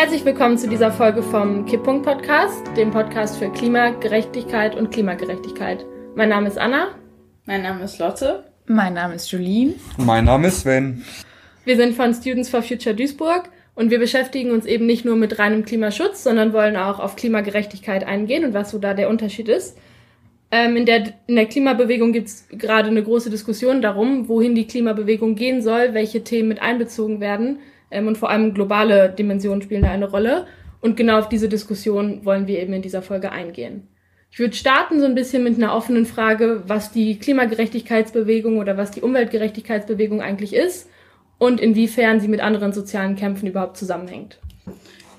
[0.00, 5.84] Herzlich willkommen zu dieser Folge vom Kipppunkt Podcast, dem Podcast für Klimagerechtigkeit und Klimagerechtigkeit.
[6.14, 6.94] Mein Name ist Anna.
[7.44, 8.50] Mein Name ist Lotte.
[8.64, 9.74] Mein Name ist Julien.
[9.98, 11.04] Mein Name ist Sven.
[11.66, 15.38] Wir sind von Students for Future Duisburg und wir beschäftigen uns eben nicht nur mit
[15.38, 19.76] reinem Klimaschutz, sondern wollen auch auf Klimagerechtigkeit eingehen und was so da der Unterschied ist.
[20.50, 24.66] Ähm, in, der, in der Klimabewegung gibt es gerade eine große Diskussion darum, wohin die
[24.66, 27.58] Klimabewegung gehen soll, welche Themen mit einbezogen werden
[27.90, 30.46] ähm, und vor allem globale Dimensionen spielen da eine Rolle.
[30.80, 33.88] Und genau auf diese Diskussion wollen wir eben in dieser Folge eingehen.
[34.30, 38.92] Ich würde starten so ein bisschen mit einer offenen Frage, was die Klimagerechtigkeitsbewegung oder was
[38.92, 40.88] die Umweltgerechtigkeitsbewegung eigentlich ist
[41.38, 44.38] und inwiefern sie mit anderen sozialen Kämpfen überhaupt zusammenhängt.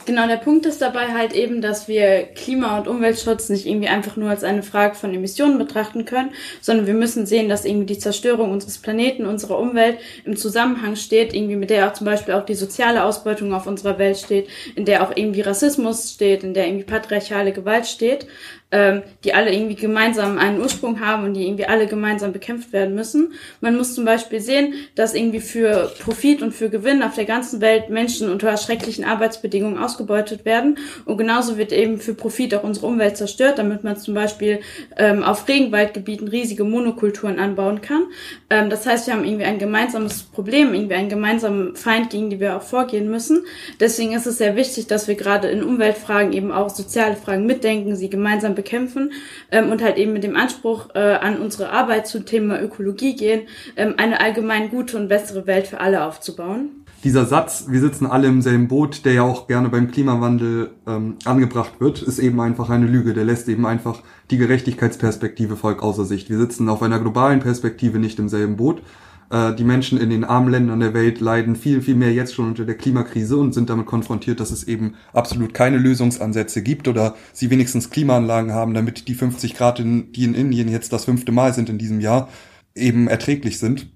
[0.05, 4.17] Genau, der Punkt ist dabei halt eben, dass wir Klima- und Umweltschutz nicht irgendwie einfach
[4.17, 7.99] nur als eine Frage von Emissionen betrachten können, sondern wir müssen sehen, dass irgendwie die
[7.99, 12.45] Zerstörung unseres Planeten, unserer Umwelt im Zusammenhang steht, irgendwie mit der auch zum Beispiel auch
[12.45, 16.65] die soziale Ausbeutung auf unserer Welt steht, in der auch irgendwie Rassismus steht, in der
[16.65, 18.25] irgendwie patriarchale Gewalt steht
[18.71, 22.95] ähm, die alle irgendwie gemeinsam einen Ursprung haben und die irgendwie alle gemeinsam bekämpft werden
[22.95, 23.33] müssen.
[23.59, 27.61] Man muss zum Beispiel sehen, dass irgendwie für Profit und für Gewinn auf der ganzen
[27.61, 30.77] Welt Menschen unter schrecklichen Arbeitsbedingungen ausgebeutet werden.
[31.05, 34.61] Und genauso wird eben für Profit auch unsere Umwelt zerstört, damit man zum Beispiel
[34.97, 38.05] ähm, auf Regenwaldgebieten riesige Monokulturen anbauen kann.
[38.49, 42.39] Ähm, das heißt, wir haben irgendwie ein gemeinsames Problem, irgendwie einen gemeinsamen Feind, gegen den
[42.39, 43.43] wir auch vorgehen müssen.
[43.79, 47.95] Deswegen ist es sehr wichtig, dass wir gerade in Umweltfragen eben auch soziale Fragen mitdenken,
[47.95, 49.11] sie gemeinsam bekämpfen
[49.51, 53.41] ähm, und halt eben mit dem Anspruch äh, an unsere Arbeit zum Thema Ökologie gehen,
[53.75, 56.69] ähm, eine allgemein gute und bessere Welt für alle aufzubauen.
[57.03, 61.15] Dieser Satz, wir sitzen alle im selben Boot, der ja auch gerne beim Klimawandel ähm,
[61.25, 63.15] angebracht wird, ist eben einfach eine Lüge.
[63.15, 66.29] Der lässt eben einfach die Gerechtigkeitsperspektive voll außer Sicht.
[66.29, 68.83] Wir sitzen auf einer globalen Perspektive nicht im selben Boot,
[69.31, 72.47] äh, die Menschen in den armen Ländern der Welt leiden viel, viel mehr jetzt schon
[72.47, 77.15] unter der Klimakrise und sind damit konfrontiert, dass es eben absolut keine Lösungsansätze gibt oder
[77.31, 81.31] sie wenigstens Klimaanlagen haben, damit die 50 Grad, in, die in Indien jetzt das fünfte
[81.31, 82.29] Mal sind in diesem Jahr,
[82.75, 83.87] eben erträglich sind.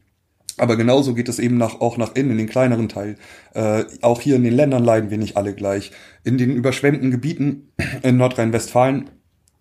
[0.58, 3.18] Aber genauso geht es eben nach, auch nach innen, in den kleineren Teil.
[3.54, 5.92] Äh, auch hier in den Ländern leiden wir nicht alle gleich.
[6.24, 7.74] In den überschwemmten Gebieten
[8.04, 9.10] in Nordrhein-Westfalen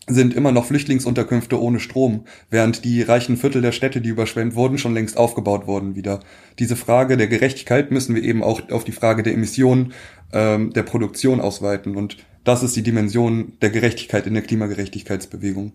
[0.06, 4.78] sind immer noch Flüchtlingsunterkünfte ohne Strom, während die reichen Viertel der Städte, die überschwemmt wurden,
[4.78, 6.20] schon längst aufgebaut wurden wieder.
[6.58, 9.92] Diese Frage der Gerechtigkeit müssen wir eben auch auf die Frage der Emissionen
[10.32, 11.96] ähm, der Produktion ausweiten.
[11.96, 15.72] Und das ist die Dimension der Gerechtigkeit in der Klimagerechtigkeitsbewegung.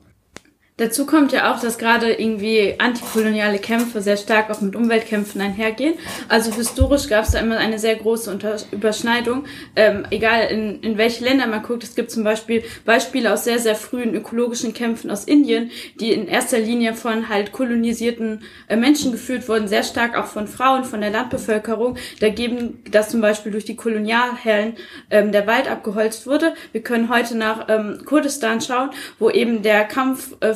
[0.79, 5.95] Dazu kommt ja auch, dass gerade irgendwie antikoloniale Kämpfe sehr stark auch mit Umweltkämpfen einhergehen.
[6.29, 9.44] Also historisch gab es da immer eine sehr große Unter Überschneidung.
[9.75, 13.59] Ähm, egal in, in welche Länder man guckt, es gibt zum Beispiel Beispiele aus sehr,
[13.59, 15.69] sehr frühen ökologischen Kämpfen aus Indien,
[16.00, 20.47] die in erster Linie von halt kolonisierten äh, Menschen geführt wurden, sehr stark auch von
[20.47, 21.97] Frauen, von der Landbevölkerung.
[22.22, 24.75] Da geben, dass zum Beispiel durch die Kolonialherren
[25.09, 26.53] ähm, der Wald abgeholzt wurde.
[26.72, 30.53] Wir können heute nach ähm, Kurdistan schauen, wo eben der Kampf äh,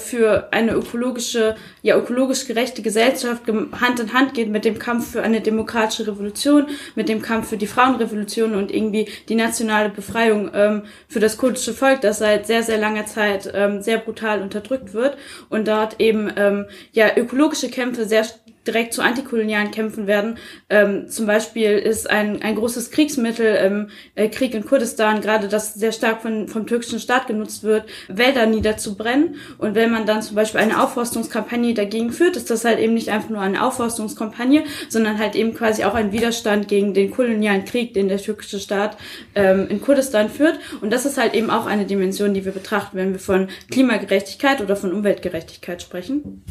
[0.51, 5.41] eine ökologische, ja ökologisch gerechte Gesellschaft Hand in Hand geht mit dem Kampf für eine
[5.41, 11.19] demokratische Revolution, mit dem Kampf für die Frauenrevolution und irgendwie die nationale Befreiung ähm, für
[11.19, 15.17] das kurdische Volk, das seit sehr, sehr langer Zeit ähm, sehr brutal unterdrückt wird
[15.49, 18.25] und dort eben ähm, ja ökologische Kämpfe sehr
[18.67, 20.37] direkt zu antikolonialen Kämpfen werden.
[20.69, 25.73] Ähm, zum Beispiel ist ein, ein großes Kriegsmittel im äh, Krieg in Kurdistan, gerade das
[25.73, 29.35] sehr stark von, vom türkischen Staat genutzt wird, Wälder niederzubrennen.
[29.57, 33.09] Und wenn man dann zum Beispiel eine Aufforstungskampagne dagegen führt, ist das halt eben nicht
[33.09, 37.93] einfach nur eine Aufforstungskampagne, sondern halt eben quasi auch ein Widerstand gegen den kolonialen Krieg,
[37.93, 38.97] den der türkische Staat
[39.35, 40.59] ähm, in Kurdistan führt.
[40.81, 44.61] Und das ist halt eben auch eine Dimension, die wir betrachten, wenn wir von Klimagerechtigkeit
[44.61, 46.43] oder von Umweltgerechtigkeit sprechen.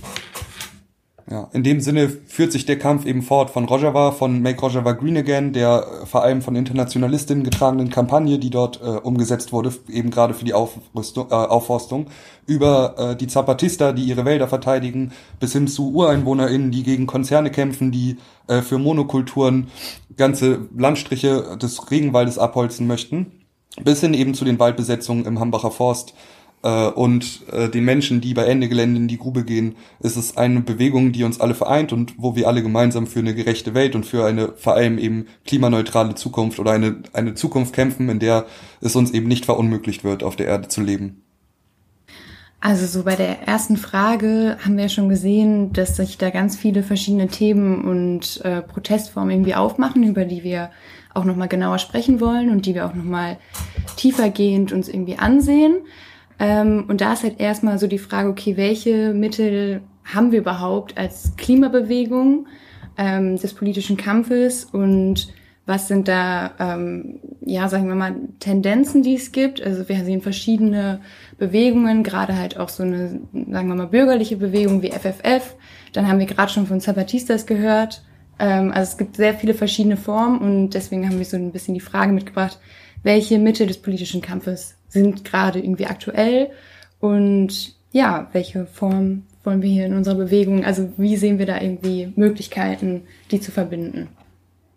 [1.31, 3.51] Ja, in dem Sinne führt sich der Kampf eben fort.
[3.51, 8.39] Von Rojava, von Make Rojava Green Again, der äh, vor allem von Internationalistinnen getragenen Kampagne,
[8.39, 12.07] die dort äh, umgesetzt wurde, eben gerade für die Aufrüstung, äh, Aufforstung,
[12.47, 17.51] über äh, die Zapatista, die ihre Wälder verteidigen, bis hin zu UreinwohnerInnen, die gegen Konzerne
[17.51, 18.17] kämpfen, die
[18.49, 19.69] äh, für Monokulturen
[20.17, 23.45] ganze Landstriche des Regenwaldes abholzen möchten,
[23.83, 26.15] bis hin eben zu den Waldbesetzungen im Hambacher Forst,
[26.69, 30.61] und äh, den Menschen, die bei Ende Gelände in die Grube gehen, ist es eine
[30.61, 34.07] Bewegung, die uns alle vereint und wo wir alle gemeinsam für eine gerechte Welt und
[34.07, 38.47] für eine vor allem eben klimaneutrale Zukunft oder eine, eine Zukunft kämpfen, in der
[38.81, 41.23] es uns eben nicht verunmöglicht wird, auf der Erde zu leben.
[42.65, 46.55] Also so bei der ersten Frage haben wir ja schon gesehen, dass sich da ganz
[46.57, 50.71] viele verschiedene Themen und äh, Protestformen irgendwie aufmachen, über die wir
[51.13, 53.39] auch nochmal genauer sprechen wollen und die wir auch nochmal
[53.97, 55.75] tiefergehend uns irgendwie ansehen.
[56.39, 60.99] Ähm, und da ist halt erstmal so die Frage, okay, welche Mittel haben wir überhaupt
[60.99, 62.47] als Klimabewegung
[62.99, 65.33] ähm, des politischen Kampfes und
[65.65, 69.63] Was sind da, ähm, ja, sagen wir mal, Tendenzen, die es gibt?
[69.63, 71.01] Also wir sehen verschiedene
[71.39, 75.55] Bewegungen, gerade halt auch so eine, sagen wir mal, bürgerliche Bewegung wie FFF.
[75.93, 78.03] Dann haben wir gerade schon von Zapatistas gehört.
[78.41, 81.75] Ähm, also es gibt sehr viele verschiedene Formen und deswegen haben wir so ein bisschen
[81.75, 82.59] die Frage mitgebracht,
[83.03, 86.51] welche Mittel des politischen Kampfes sind gerade irgendwie aktuell
[87.01, 91.61] und ja, welche Form wollen wir hier in unserer Bewegung, also wie sehen wir da
[91.61, 94.09] irgendwie Möglichkeiten, die zu verbinden?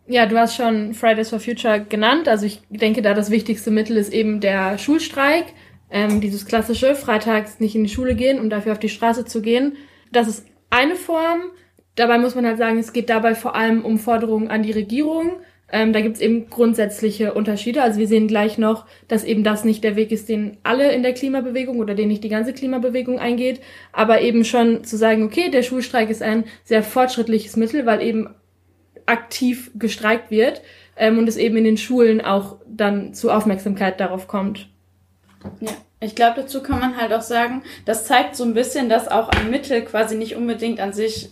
[0.08, 2.28] Ja, du hast schon Fridays for Future genannt.
[2.28, 5.46] Also ich denke, da das wichtigste Mittel ist eben der Schulstreik.
[5.90, 9.42] Ähm, dieses klassische, freitags nicht in die Schule gehen, um dafür auf die Straße zu
[9.42, 9.78] gehen.
[10.12, 11.42] Das ist eine Form.
[11.96, 15.32] Dabei muss man halt sagen, es geht dabei vor allem um Forderungen an die Regierung.
[15.72, 17.82] Ähm, da gibt es eben grundsätzliche Unterschiede.
[17.82, 21.02] Also wir sehen gleich noch, dass eben das nicht der Weg ist, den alle in
[21.02, 23.62] der Klimabewegung oder den nicht die ganze Klimabewegung eingeht.
[23.92, 28.30] Aber eben schon zu sagen, okay, der Schulstreik ist ein sehr fortschrittliches Mittel, weil eben
[29.08, 30.62] aktiv gestreikt wird
[30.96, 34.70] ähm, und es eben in den Schulen auch dann zu Aufmerksamkeit darauf kommt.
[35.62, 35.72] Ja.
[36.02, 39.30] Ich glaube, dazu kann man halt auch sagen, das zeigt so ein bisschen, dass auch
[39.30, 41.30] ein Mittel quasi nicht unbedingt an sich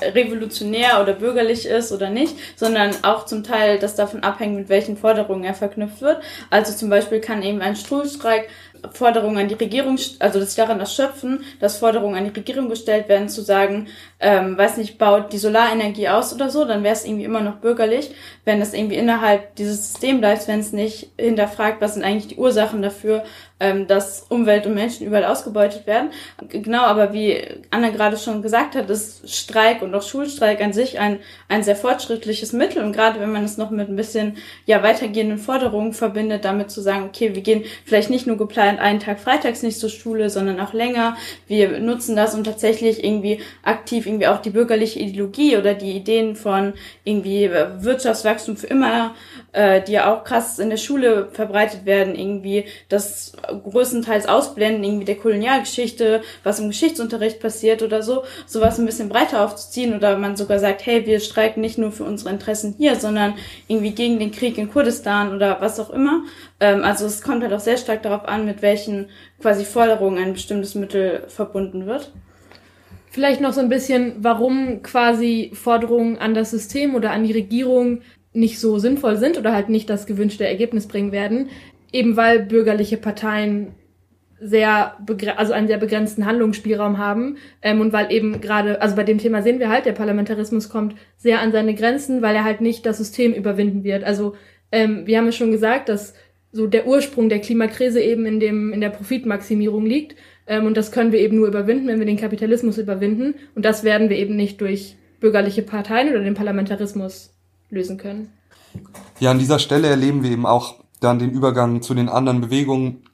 [0.00, 4.96] revolutionär oder bürgerlich ist oder nicht, sondern auch zum Teil das davon abhängt, mit welchen
[4.96, 6.22] Forderungen er verknüpft wird.
[6.50, 8.48] Also zum Beispiel kann eben ein Stuhlstreik
[8.92, 13.28] Forderungen an die Regierung, also sie daran erschöpfen, dass Forderungen an die Regierung gestellt werden,
[13.28, 13.88] zu sagen,
[14.20, 17.56] ähm, weiß nicht, baut die Solarenergie aus oder so, dann wäre es irgendwie immer noch
[17.56, 18.10] bürgerlich,
[18.44, 22.36] wenn es irgendwie innerhalb dieses Systems bleibt, wenn es nicht hinterfragt, was sind eigentlich die
[22.36, 23.24] Ursachen dafür,
[23.60, 26.10] ähm, dass Umwelt und Menschen überall ausgebeutet werden.
[26.48, 30.98] Genau, aber wie Anna gerade schon gesagt hat, ist Streik und auch Schulstreik an sich
[30.98, 31.18] ein,
[31.48, 35.38] ein sehr fortschrittliches Mittel und gerade wenn man es noch mit ein bisschen ja weitergehenden
[35.38, 39.62] Forderungen verbindet, damit zu sagen, okay, wir gehen vielleicht nicht nur geplant einen Tag freitags
[39.62, 41.16] nicht zur Schule, sondern auch länger.
[41.46, 46.36] Wir nutzen das, um tatsächlich irgendwie aktiv irgendwie auch die bürgerliche Ideologie oder die Ideen
[46.36, 49.14] von irgendwie Wirtschaftswachstum für immer,
[49.52, 55.04] äh, die ja auch krass in der Schule verbreitet werden, irgendwie das größtenteils Ausblenden irgendwie
[55.04, 60.36] der Kolonialgeschichte, was im Geschichtsunterricht passiert oder so, sowas ein bisschen breiter aufzuziehen oder man
[60.36, 63.34] sogar sagt, hey, wir streiken nicht nur für unsere Interessen hier, sondern
[63.66, 66.22] irgendwie gegen den Krieg in Kurdistan oder was auch immer.
[66.60, 69.08] Ähm, also es kommt halt auch sehr stark darauf an, mit welchen
[69.40, 72.12] quasi Forderungen ein bestimmtes Mittel verbunden wird.
[73.10, 78.02] Vielleicht noch so ein bisschen, warum quasi Forderungen an das System oder an die Regierung
[78.32, 81.48] nicht so sinnvoll sind oder halt nicht das gewünschte Ergebnis bringen werden,
[81.92, 83.74] eben weil bürgerliche Parteien
[84.40, 84.96] sehr
[85.36, 89.42] also einen sehr begrenzten Handlungsspielraum haben ähm, und weil eben gerade also bei dem Thema
[89.42, 92.98] sehen wir halt der Parlamentarismus kommt sehr an seine Grenzen weil er halt nicht das
[92.98, 94.36] System überwinden wird also
[94.70, 96.14] ähm, wir haben es schon gesagt dass
[96.52, 100.14] so der Ursprung der Klimakrise eben in dem in der Profitmaximierung liegt
[100.48, 103.34] ähm, und das können wir eben nur überwinden, wenn wir den Kapitalismus überwinden.
[103.54, 107.34] Und das werden wir eben nicht durch bürgerliche Parteien oder den Parlamentarismus
[107.70, 108.32] lösen können.
[109.20, 113.04] Ja, an dieser Stelle erleben wir eben auch dann den Übergang zu den anderen Bewegungen,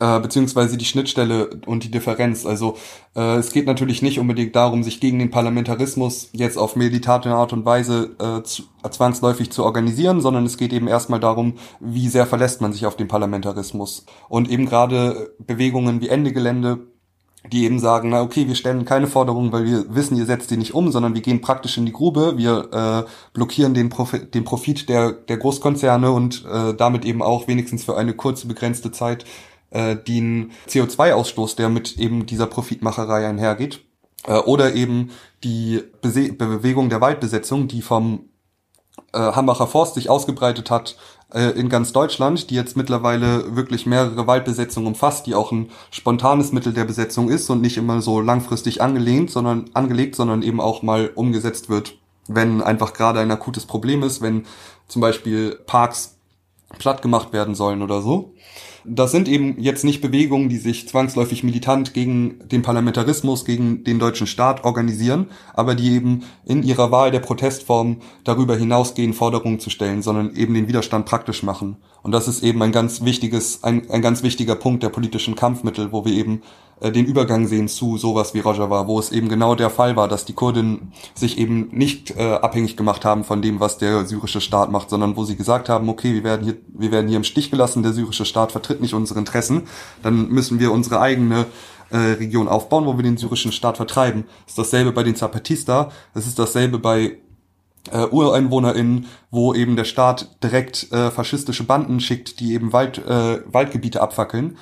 [0.00, 2.46] äh, beziehungsweise die Schnittstelle und die Differenz.
[2.46, 2.76] Also
[3.16, 7.52] äh, es geht natürlich nicht unbedingt darum, sich gegen den Parlamentarismus jetzt auf meditate Art
[7.52, 12.26] und Weise äh, zu, zwangsläufig zu organisieren, sondern es geht eben erstmal darum, wie sehr
[12.26, 14.04] verlässt man sich auf den Parlamentarismus.
[14.28, 16.86] Und eben gerade Bewegungen wie Ende Gelände
[17.46, 20.56] die eben sagen, na okay, wir stellen keine Forderungen, weil wir wissen, ihr setzt die
[20.56, 24.44] nicht um, sondern wir gehen praktisch in die Grube, wir äh, blockieren den, Profi den
[24.44, 29.24] Profit der, der Großkonzerne und äh, damit eben auch wenigstens für eine kurze, begrenzte Zeit
[29.70, 33.80] äh, den CO2-Ausstoß, der mit eben dieser Profitmacherei einhergeht.
[34.26, 35.10] Äh, oder eben
[35.44, 38.28] die Bese Bewegung der Waldbesetzung, die vom
[39.12, 40.96] äh, Hambacher Forst sich ausgebreitet hat
[41.32, 46.52] äh, in ganz Deutschland, die jetzt mittlerweile wirklich mehrere Waldbesetzungen umfasst, die auch ein spontanes
[46.52, 50.82] Mittel der Besetzung ist und nicht immer so langfristig angelehnt, sondern angelegt, sondern eben auch
[50.82, 54.46] mal umgesetzt wird, wenn einfach gerade ein akutes Problem ist, wenn
[54.86, 56.16] zum Beispiel Parks
[56.78, 58.34] platt gemacht werden sollen oder so.
[58.84, 63.98] Das sind eben jetzt nicht Bewegungen, die sich zwangsläufig militant gegen den Parlamentarismus, gegen den
[63.98, 69.70] deutschen Staat organisieren, aber die eben in ihrer Wahl der Protestform darüber hinausgehen, Forderungen zu
[69.70, 71.76] stellen, sondern eben den Widerstand praktisch machen.
[72.02, 75.92] Und das ist eben ein ganz wichtiges, ein, ein ganz wichtiger Punkt der politischen Kampfmittel,
[75.92, 76.42] wo wir eben
[76.80, 80.24] den Übergang sehen zu sowas wie Rojava, wo es eben genau der Fall war, dass
[80.24, 84.70] die Kurden sich eben nicht äh, abhängig gemacht haben von dem, was der syrische Staat
[84.70, 87.50] macht, sondern wo sie gesagt haben, okay, wir werden hier, wir werden hier im Stich
[87.50, 89.62] gelassen, der syrische Staat vertritt nicht unsere Interessen,
[90.02, 91.46] dann müssen wir unsere eigene
[91.90, 94.24] äh, Region aufbauen, wo wir den syrischen Staat vertreiben.
[94.44, 97.18] Das ist dasselbe bei den Zapatista, das ist dasselbe bei
[97.90, 103.40] äh, UreinwohnerInnen, wo eben der Staat direkt äh, faschistische Banden schickt, die eben Wald, äh,
[103.50, 104.56] Waldgebiete abfackeln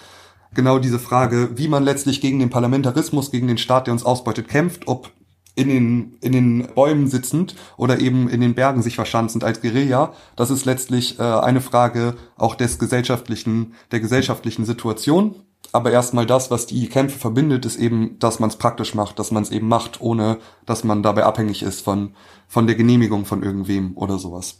[0.56, 4.48] genau diese Frage, wie man letztlich gegen den Parlamentarismus, gegen den Staat, der uns ausbeutet,
[4.48, 5.12] kämpft, ob
[5.54, 10.12] in den, in den Bäumen sitzend oder eben in den Bergen sich verschanzend als Guerilla.
[10.36, 15.36] Das ist letztlich äh, eine Frage auch des gesellschaftlichen, der gesellschaftlichen Situation.
[15.72, 19.30] Aber erstmal das, was die Kämpfe verbindet, ist eben, dass man es praktisch macht, dass
[19.30, 22.14] man es eben macht, ohne dass man dabei abhängig ist von,
[22.46, 24.58] von der Genehmigung von irgendwem oder sowas.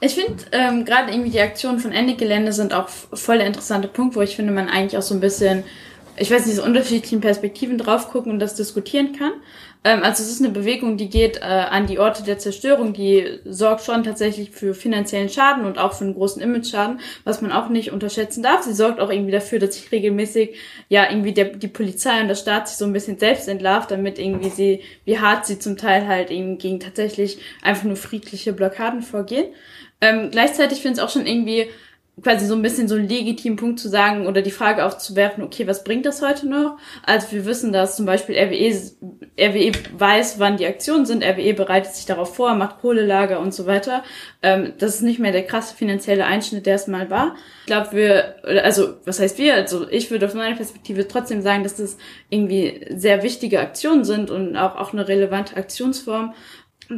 [0.00, 3.86] Ich finde ähm, gerade irgendwie die Aktionen von Ende Gelände sind auch voll der interessante
[3.88, 5.64] Punkt, wo ich finde, man eigentlich auch so ein bisschen
[6.20, 9.32] ich weiß nicht, so unterschiedlichen Perspektiven drauf gucken und das diskutieren kann.
[9.84, 13.38] Ähm, also es ist eine Bewegung, die geht äh, an die Orte der Zerstörung, die
[13.46, 17.70] sorgt schon tatsächlich für finanziellen Schaden und auch für einen großen Image-Schaden, was man auch
[17.70, 18.62] nicht unterschätzen darf.
[18.62, 20.56] Sie sorgt auch irgendwie dafür, dass sich regelmäßig
[20.90, 24.18] ja irgendwie der, die Polizei und der Staat sich so ein bisschen selbst entlarvt, damit
[24.18, 29.00] irgendwie sie, wie hart sie zum Teil halt eben gegen tatsächlich einfach nur friedliche Blockaden
[29.00, 29.46] vorgehen.
[30.00, 31.68] Ähm, gleichzeitig finde ich es auch schon irgendwie
[32.22, 35.66] quasi so ein bisschen so einen legitimen Punkt zu sagen oder die Frage aufzuwerfen, okay,
[35.66, 36.76] was bringt das heute noch?
[37.04, 38.74] Also wir wissen, dass zum Beispiel RWE,
[39.38, 43.66] RWE weiß, wann die Aktionen sind, RWE bereitet sich darauf vor, macht Kohlelager und so
[43.66, 44.02] weiter.
[44.42, 47.36] Ähm, das ist nicht mehr der krasse finanzielle Einschnitt, der es mal war.
[47.60, 49.54] Ich glaube, wir, also was heißt wir?
[49.54, 51.96] Also ich würde aus meiner Perspektive trotzdem sagen, dass das
[52.28, 56.34] irgendwie sehr wichtige Aktionen sind und auch, auch eine relevante Aktionsform.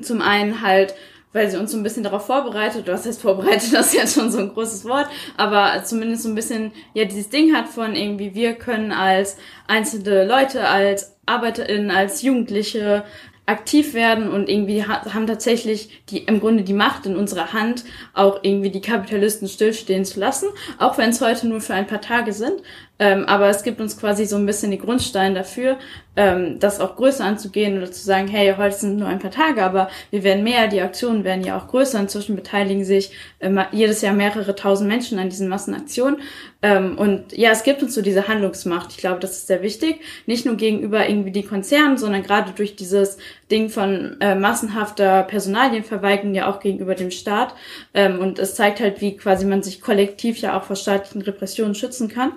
[0.01, 0.95] Zum einen halt
[1.33, 4.31] weil sie uns so ein bisschen darauf vorbereitet, was heißt vorbereitet, das ist jetzt schon
[4.31, 8.35] so ein großes Wort, aber zumindest so ein bisschen, ja, dieses Ding hat von irgendwie,
[8.35, 9.37] wir können als
[9.67, 13.05] einzelne Leute, als ArbeiterInnen, als Jugendliche
[13.45, 17.85] aktiv werden und irgendwie haben tatsächlich die im Grunde die Macht in unserer Hand,
[18.15, 20.49] auch irgendwie die Kapitalisten stillstehen zu lassen,
[20.79, 22.63] auch wenn es heute nur für ein paar Tage sind.
[23.01, 25.77] Ähm, aber es gibt uns quasi so ein bisschen die Grundsteine dafür,
[26.17, 29.63] ähm, das auch größer anzugehen oder zu sagen, hey, heute sind nur ein paar Tage,
[29.65, 31.99] aber wir werden mehr, die Aktionen werden ja auch größer.
[31.99, 36.21] Inzwischen beteiligen sich ähm, jedes Jahr mehrere tausend Menschen an diesen Massenaktionen.
[36.61, 38.91] Ähm, und ja, es gibt uns so diese Handlungsmacht.
[38.93, 40.01] Ich glaube, das ist sehr wichtig.
[40.27, 43.17] Nicht nur gegenüber irgendwie die Konzernen, sondern gerade durch dieses
[43.51, 47.55] Ding von äh, massenhafter Personalienverweigerung ja auch gegenüber dem Staat.
[47.95, 51.75] Ähm, und es zeigt halt, wie quasi man sich kollektiv ja auch vor staatlichen Repressionen
[51.75, 52.33] schützen kann.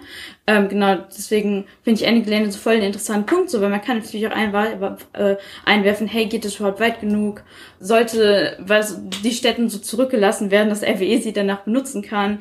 [0.48, 3.82] Ähm, genau, deswegen finde ich Ende Gelände so voll einen interessanten Punkt, so, weil man
[3.82, 7.44] kann natürlich auch einwa äh, einwerfen, hey, geht es überhaupt weit genug?
[7.80, 12.40] Sollte was die Städten so zurückgelassen werden, dass RWE sie danach benutzen kann?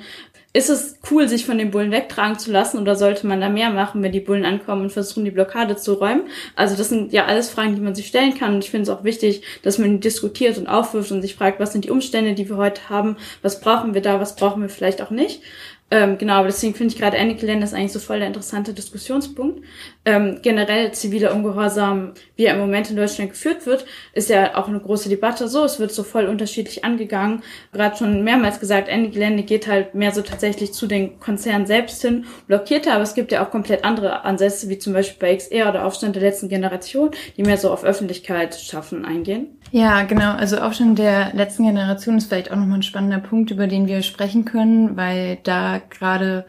[0.57, 3.71] Ist es cool, sich von den Bullen wegtragen zu lassen oder sollte man da mehr
[3.71, 6.29] machen, wenn die Bullen ankommen und versuchen, die Blockade zu räumen?
[6.55, 8.97] Also das sind ja alles Fragen, die man sich stellen kann und ich finde es
[8.97, 12.49] auch wichtig, dass man diskutiert und aufwirft und sich fragt, was sind die Umstände, die
[12.49, 15.43] wir heute haben, was brauchen wir da, was brauchen wir vielleicht auch nicht.
[15.91, 19.65] Ähm, genau, aber deswegen finde ich gerade Ende-Gelände ist eigentlich so voll der interessante Diskussionspunkt.
[20.07, 24.69] Ähm, generell ziviler Ungehorsam, wie er im Moment in Deutschland geführt wird, ist ja auch
[24.69, 25.65] eine große Debatte so.
[25.65, 27.43] Es wird so voll unterschiedlich angegangen.
[27.73, 32.27] Gerade schon mehrmals gesagt, Ende-Gelände geht halt mehr so tatsächlich zu den Konzernen selbst hin,
[32.47, 35.85] blockiert aber es gibt ja auch komplett andere Ansätze, wie zum Beispiel bei XR oder
[35.85, 39.59] Aufstand der letzten Generation, die mehr so auf Öffentlichkeit schaffen eingehen.
[39.71, 40.33] Ja, genau.
[40.35, 44.03] Also Aufstand der letzten Generation ist vielleicht auch nochmal ein spannender Punkt, über den wir
[44.03, 46.45] sprechen können, weil da gerade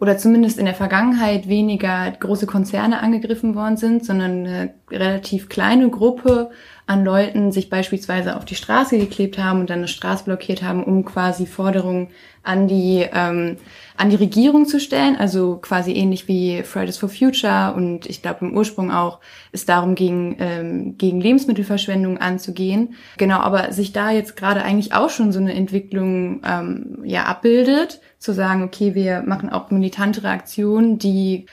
[0.00, 5.90] oder zumindest in der Vergangenheit weniger große Konzerne angegriffen worden sind, sondern eine relativ kleine
[5.90, 6.50] Gruppe
[6.86, 10.82] an Leuten sich beispielsweise auf die Straße geklebt haben und dann eine Straße blockiert haben,
[10.82, 12.08] um quasi Forderungen
[12.42, 13.58] an die ähm,
[13.98, 18.46] an die Regierung zu stellen, also quasi ähnlich wie Fridays for Future und ich glaube
[18.46, 19.18] im Ursprung auch
[19.52, 22.94] es darum ging, ähm, gegen Lebensmittelverschwendung anzugehen.
[23.18, 28.00] Genau, aber sich da jetzt gerade eigentlich auch schon so eine Entwicklung ähm, ja abbildet,
[28.18, 31.46] zu sagen, okay, wir machen auch militantere Aktionen, die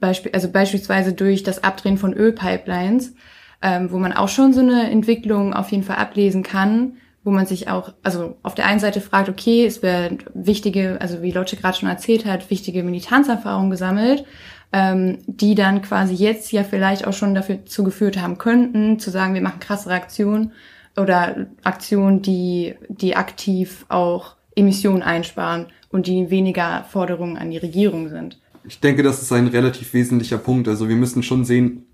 [0.00, 3.14] Beispiel, also beispielsweise durch das Abdrehen von Ölpipelines,
[3.62, 6.94] ähm, wo man auch schon so eine Entwicklung auf jeden Fall ablesen kann,
[7.24, 11.22] wo man sich auch, also auf der einen Seite fragt, okay, es werden wichtige, also
[11.22, 14.24] wie Lotte gerade schon erzählt hat, wichtige Militanzerfahrungen gesammelt,
[14.72, 19.34] ähm, die dann quasi jetzt ja vielleicht auch schon dafür zugeführt haben könnten, zu sagen,
[19.34, 20.52] wir machen krassere Aktionen
[20.96, 28.08] oder Aktionen, die, die aktiv auch Emissionen einsparen und die weniger Forderungen an die Regierung
[28.08, 28.38] sind.
[28.68, 30.68] Ich denke, das ist ein relativ wesentlicher Punkt.
[30.68, 31.86] Also wir müssen schon sehen,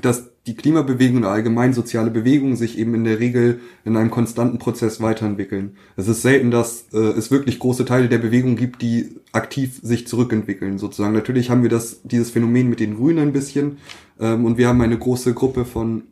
[0.00, 4.58] dass die Klimabewegung oder allgemein soziale Bewegungen sich eben in der Regel in einem konstanten
[4.58, 5.76] Prozess weiterentwickeln.
[5.96, 10.06] Es ist selten, dass äh, es wirklich große Teile der Bewegung gibt, die aktiv sich
[10.06, 11.12] zurückentwickeln, sozusagen.
[11.12, 13.76] Natürlich haben wir das, dieses Phänomen mit den Grünen ein bisschen
[14.18, 16.04] ähm, und wir haben eine große Gruppe von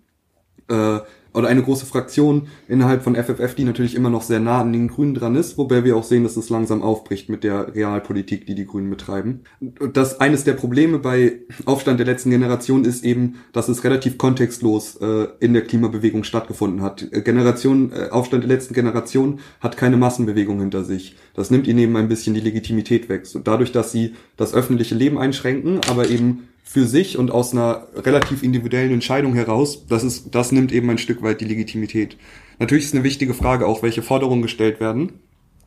[0.68, 0.98] äh,
[1.32, 4.88] oder eine große Fraktion innerhalb von FFF, die natürlich immer noch sehr nah an den
[4.88, 8.54] Grünen dran ist, wobei wir auch sehen, dass es langsam aufbricht mit der Realpolitik, die
[8.54, 9.40] die Grünen betreiben.
[9.60, 14.18] Und das eines der Probleme bei Aufstand der letzten Generation ist eben, dass es relativ
[14.18, 17.06] kontextlos äh, in der Klimabewegung stattgefunden hat.
[17.10, 21.16] Äh, Generation äh, Aufstand der letzten Generation hat keine Massenbewegung hinter sich.
[21.34, 23.26] Das nimmt ihnen eben ein bisschen die Legitimität weg.
[23.26, 27.88] So, dadurch, dass sie das öffentliche Leben einschränken, aber eben für sich und aus einer
[27.96, 32.16] relativ individuellen Entscheidung heraus, das ist, das nimmt eben ein Stück weit die Legitimität.
[32.60, 35.14] Natürlich ist eine wichtige Frage auch, welche Forderungen gestellt werden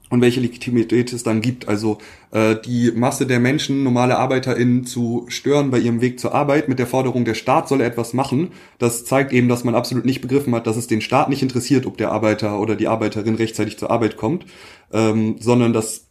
[0.10, 1.68] und welche Legitimität es dann gibt.
[1.68, 1.98] Also
[2.32, 6.80] äh, die Masse der Menschen, normale ArbeiterInnen zu stören bei ihrem Weg zur Arbeit mit
[6.80, 10.56] der Forderung, der Staat solle etwas machen, das zeigt eben, dass man absolut nicht begriffen
[10.56, 13.92] hat, dass es den Staat nicht interessiert, ob der Arbeiter oder die Arbeiterin rechtzeitig zur
[13.92, 14.46] Arbeit kommt,
[14.94, 16.08] ähm, sondern dass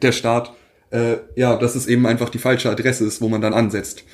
[0.00, 0.54] der Staat,
[0.90, 4.04] äh, ja, dass es eben einfach die falsche Adresse ist, wo man dann ansetzt.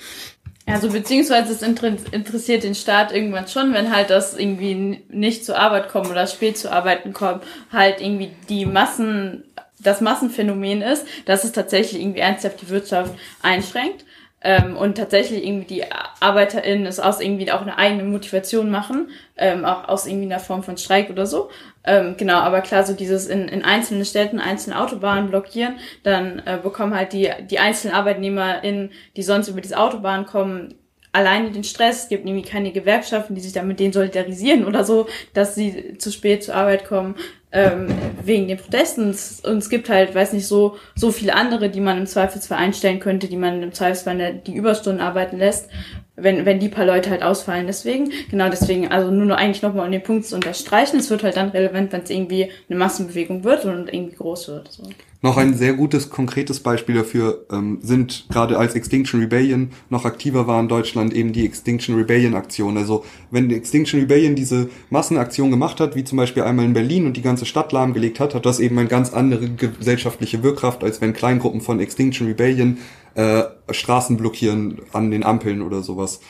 [0.67, 5.89] Also beziehungsweise es interessiert den Staat irgendwann schon, wenn halt das irgendwie nicht zur Arbeit
[5.89, 7.41] kommen oder spät zu arbeiten kommen,
[7.73, 9.45] halt irgendwie die Massen,
[9.79, 14.05] das Massenphänomen ist, dass es tatsächlich irgendwie ernsthaft die Wirtschaft einschränkt
[14.43, 15.85] ähm, und tatsächlich irgendwie die
[16.21, 20.65] ArbeiterInnen es aus irgendwie auch eine eigene Motivation machen, ähm, auch aus irgendwie einer Form
[20.65, 21.49] von Streik oder so.
[21.87, 26.59] Ähm, genau, aber klar, so dieses in, in einzelnen Städten, einzelne Autobahnen blockieren, dann äh,
[26.61, 30.75] bekommen halt die, die einzelnen ArbeitnehmerInnen, die sonst über diese Autobahn kommen,
[31.13, 34.85] alleine den Stress, es gibt nämlich keine Gewerkschaften, die sich dann mit denen solidarisieren oder
[34.85, 37.15] so, dass sie zu spät zur Arbeit kommen
[37.57, 37.87] ähm,
[38.23, 39.07] wegen den Protesten.
[39.07, 43.01] Und es gibt halt, weiß nicht, so, so viele andere, die man im Zweifelsfall einstellen
[43.01, 45.71] könnte, die man im Zweifelsfall die Überstunden arbeiten lässt,
[46.17, 47.67] wenn, wenn die paar Leute halt ausfallen.
[47.67, 51.23] Deswegen, genau deswegen, also nur noch eigentlich nochmal um den Punkt zu unterstreichen, es wird
[51.23, 54.71] halt dann relevant, wenn es irgendwie eine Massenbewegung wird und irgendwie groß wird.
[54.71, 54.83] So.
[55.27, 60.47] Noch ein sehr gutes, konkretes Beispiel dafür ähm, sind gerade als Extinction Rebellion noch aktiver
[60.47, 62.77] war in Deutschland eben die Extinction Rebellion Aktion.
[62.77, 67.07] Also wenn die Extinction Rebellion diese Massenaktion gemacht hat, wie zum Beispiel einmal in Berlin
[67.07, 71.01] und die ganze Stadt lahmgelegt hat, hat das eben eine ganz andere gesellschaftliche Wirkkraft, als
[71.01, 72.79] wenn Kleingruppen von Extinction Rebellion
[73.17, 76.21] äh, Straßen blockieren an den Ampeln oder sowas.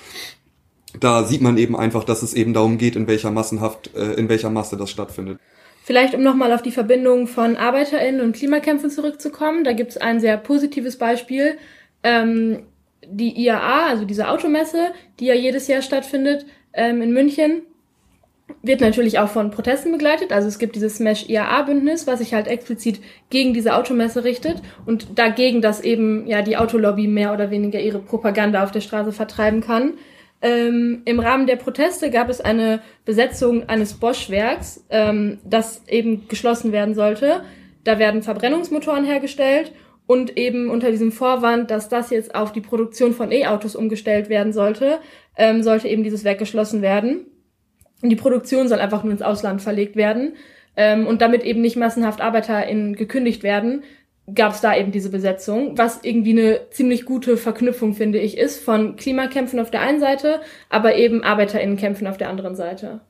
[0.98, 4.30] Da sieht man eben einfach, dass es eben darum geht, in welcher Massenhaft, äh, in
[4.30, 5.38] welcher Masse das stattfindet.
[5.86, 10.18] Vielleicht um nochmal auf die Verbindung von ArbeiterInnen und Klimakämpfen zurückzukommen, da gibt es ein
[10.18, 11.58] sehr positives Beispiel.
[12.02, 12.64] Ähm,
[13.06, 14.88] die IAA, also diese Automesse,
[15.20, 17.62] die ja jedes Jahr stattfindet ähm, in München,
[18.62, 20.32] wird natürlich auch von Protesten begleitet.
[20.32, 22.98] Also es gibt dieses Smash IAA-Bündnis, was sich halt explizit
[23.30, 28.00] gegen diese Automesse richtet und dagegen, dass eben ja die Autolobby mehr oder weniger ihre
[28.00, 29.92] Propaganda auf der Straße vertreiben kann.
[30.42, 36.72] Ähm, Im Rahmen der Proteste gab es eine Besetzung eines Bosch-Werks, ähm, das eben geschlossen
[36.72, 37.42] werden sollte.
[37.84, 39.72] Da werden Verbrennungsmotoren hergestellt
[40.06, 44.52] und eben unter diesem Vorwand, dass das jetzt auf die Produktion von E-Autos umgestellt werden
[44.52, 44.98] sollte,
[45.36, 47.26] ähm, sollte eben dieses Werk geschlossen werden.
[48.02, 50.34] Und die Produktion soll einfach nur ins Ausland verlegt werden.
[50.76, 53.82] Ähm, und damit eben nicht massenhaft ArbeiterInnen gekündigt werden,
[54.34, 58.62] gab es da eben diese Besetzung, was irgendwie eine ziemlich gute Verknüpfung, finde ich, ist
[58.62, 63.00] von Klimakämpfen auf der einen Seite, aber eben ArbeiterInnenkämpfen auf der anderen Seite.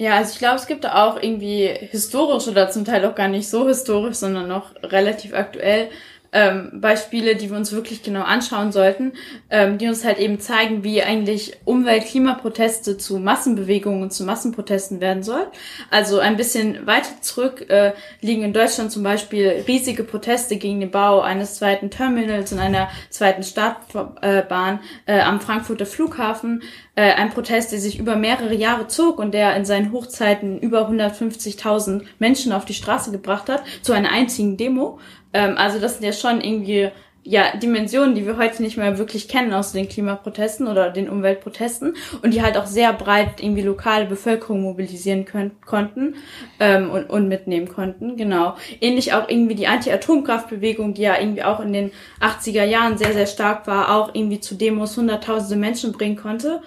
[0.00, 3.48] Ja, also ich glaube, es gibt auch irgendwie historisch oder zum Teil auch gar nicht
[3.48, 5.88] so historisch, sondern noch relativ aktuell
[6.32, 9.12] ähm, Beispiele, die wir uns wirklich genau anschauen sollten,
[9.50, 15.22] ähm, die uns halt eben zeigen, wie eigentlich Umwelt-Klimaproteste zu Massenbewegungen und zu Massenprotesten werden
[15.22, 15.46] soll.
[15.90, 20.90] Also ein bisschen weiter zurück äh, liegen in Deutschland zum Beispiel riesige Proteste gegen den
[20.90, 26.62] Bau eines zweiten Terminals und einer zweiten Startbahn äh, am Frankfurter Flughafen.
[26.94, 30.88] Äh, ein Protest, der sich über mehrere Jahre zog und der in seinen Hochzeiten über
[30.90, 34.98] 150.000 Menschen auf die Straße gebracht hat, zu einer einzigen Demo.
[35.32, 36.90] Ähm, also das sind ja schon irgendwie
[37.28, 41.94] ja, Dimensionen, die wir heute nicht mehr wirklich kennen aus den Klimaprotesten oder den Umweltprotesten
[42.22, 46.14] und die halt auch sehr breit irgendwie lokale Bevölkerung mobilisieren können, konnten
[46.58, 48.56] ähm, und, und mitnehmen konnten, genau.
[48.80, 51.90] Ähnlich auch irgendwie die Anti-Atomkraftbewegung, die ja irgendwie auch in den
[52.22, 56.62] 80er Jahren sehr, sehr stark war, auch irgendwie zu Demos hunderttausende Menschen bringen konnte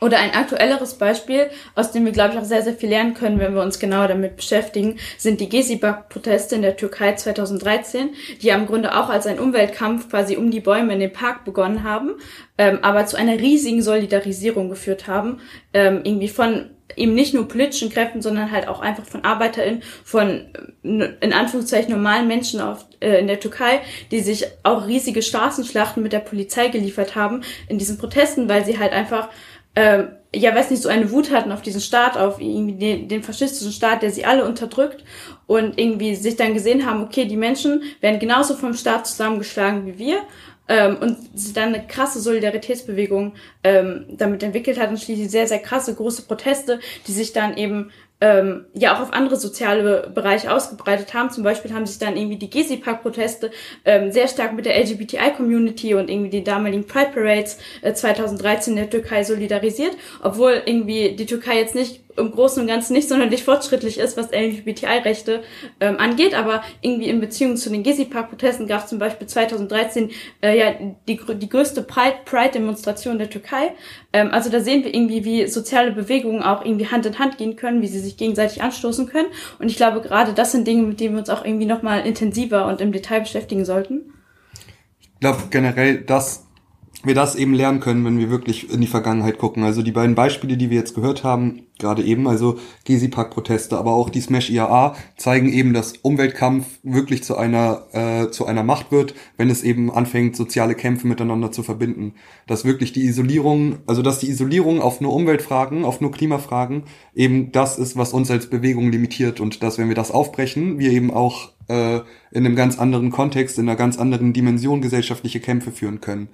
[0.00, 3.38] oder ein aktuelleres Beispiel, aus dem wir, glaube ich, auch sehr, sehr viel lernen können,
[3.38, 8.10] wenn wir uns genauer damit beschäftigen, sind die Gezi-Proteste in der Türkei 2013,
[8.42, 11.44] die ja im Grunde auch als ein Umweltkampf quasi um die Bäume in den Park
[11.44, 12.16] begonnen haben,
[12.58, 15.40] ähm, aber zu einer riesigen Solidarisierung geführt haben,
[15.72, 20.46] ähm, irgendwie von eben nicht nur politischen Kräften, sondern halt auch einfach von ArbeiterInnen, von
[20.82, 23.80] in Anführungszeichen normalen Menschen auf, äh, in der Türkei,
[24.10, 28.78] die sich auch riesige Straßenschlachten mit der Polizei geliefert haben in diesen Protesten, weil sie
[28.78, 29.28] halt einfach
[29.76, 33.22] ähm, ja, weiß nicht, so eine Wut hatten auf diesen Staat, auf irgendwie den, den
[33.22, 35.04] faschistischen Staat, der sie alle unterdrückt
[35.46, 39.98] und irgendwie sich dann gesehen haben, okay, die Menschen werden genauso vom Staat zusammengeschlagen wie
[39.98, 40.18] wir
[40.68, 45.58] ähm, und sich dann eine krasse Solidaritätsbewegung ähm, damit entwickelt hat und schließlich sehr, sehr
[45.58, 47.90] krasse große Proteste, die sich dann eben
[48.24, 51.28] ähm, ja auch auf andere soziale Bereiche ausgebreitet haben.
[51.28, 53.50] Zum Beispiel haben sich dann irgendwie die Gezi-Park-Proteste
[53.84, 58.76] ähm, sehr stark mit der LGBTI-Community und irgendwie die damaligen Pride Parades äh, 2013 in
[58.78, 63.44] der Türkei solidarisiert, obwohl irgendwie die Türkei jetzt nicht im Großen und Ganzen nicht sonderlich
[63.44, 65.42] fortschrittlich ist, was LGBTI-Rechte
[65.80, 70.10] ähm, angeht, aber irgendwie in Beziehung zu den Gezi-Park-Protesten gab es zum Beispiel 2013
[70.42, 70.74] äh, ja
[71.08, 73.72] die, die größte Pride-Demonstration der Türkei.
[74.12, 77.56] Ähm, also da sehen wir irgendwie, wie soziale Bewegungen auch irgendwie Hand in Hand gehen
[77.56, 79.28] können, wie sie sich gegenseitig anstoßen können.
[79.58, 82.66] Und ich glaube, gerade das sind Dinge, mit denen wir uns auch irgendwie nochmal intensiver
[82.66, 84.12] und im Detail beschäftigen sollten.
[85.00, 86.46] Ich glaube generell, dass
[87.04, 89.62] wir das eben lernen können, wenn wir wirklich in die Vergangenheit gucken.
[89.62, 94.08] Also die beiden Beispiele, die wir jetzt gehört haben, gerade eben, also Gezi-Park-Proteste, aber auch
[94.08, 99.14] die Smash IAA, zeigen eben, dass Umweltkampf wirklich zu einer, äh, zu einer Macht wird,
[99.36, 102.14] wenn es eben anfängt, soziale Kämpfe miteinander zu verbinden.
[102.46, 107.52] Dass wirklich die Isolierung, also dass die Isolierung auf nur Umweltfragen, auf nur Klimafragen eben
[107.52, 111.10] das ist, was uns als Bewegung limitiert und dass, wenn wir das aufbrechen, wir eben
[111.10, 111.96] auch äh,
[112.30, 116.28] in einem ganz anderen Kontext, in einer ganz anderen Dimension gesellschaftliche Kämpfe führen können.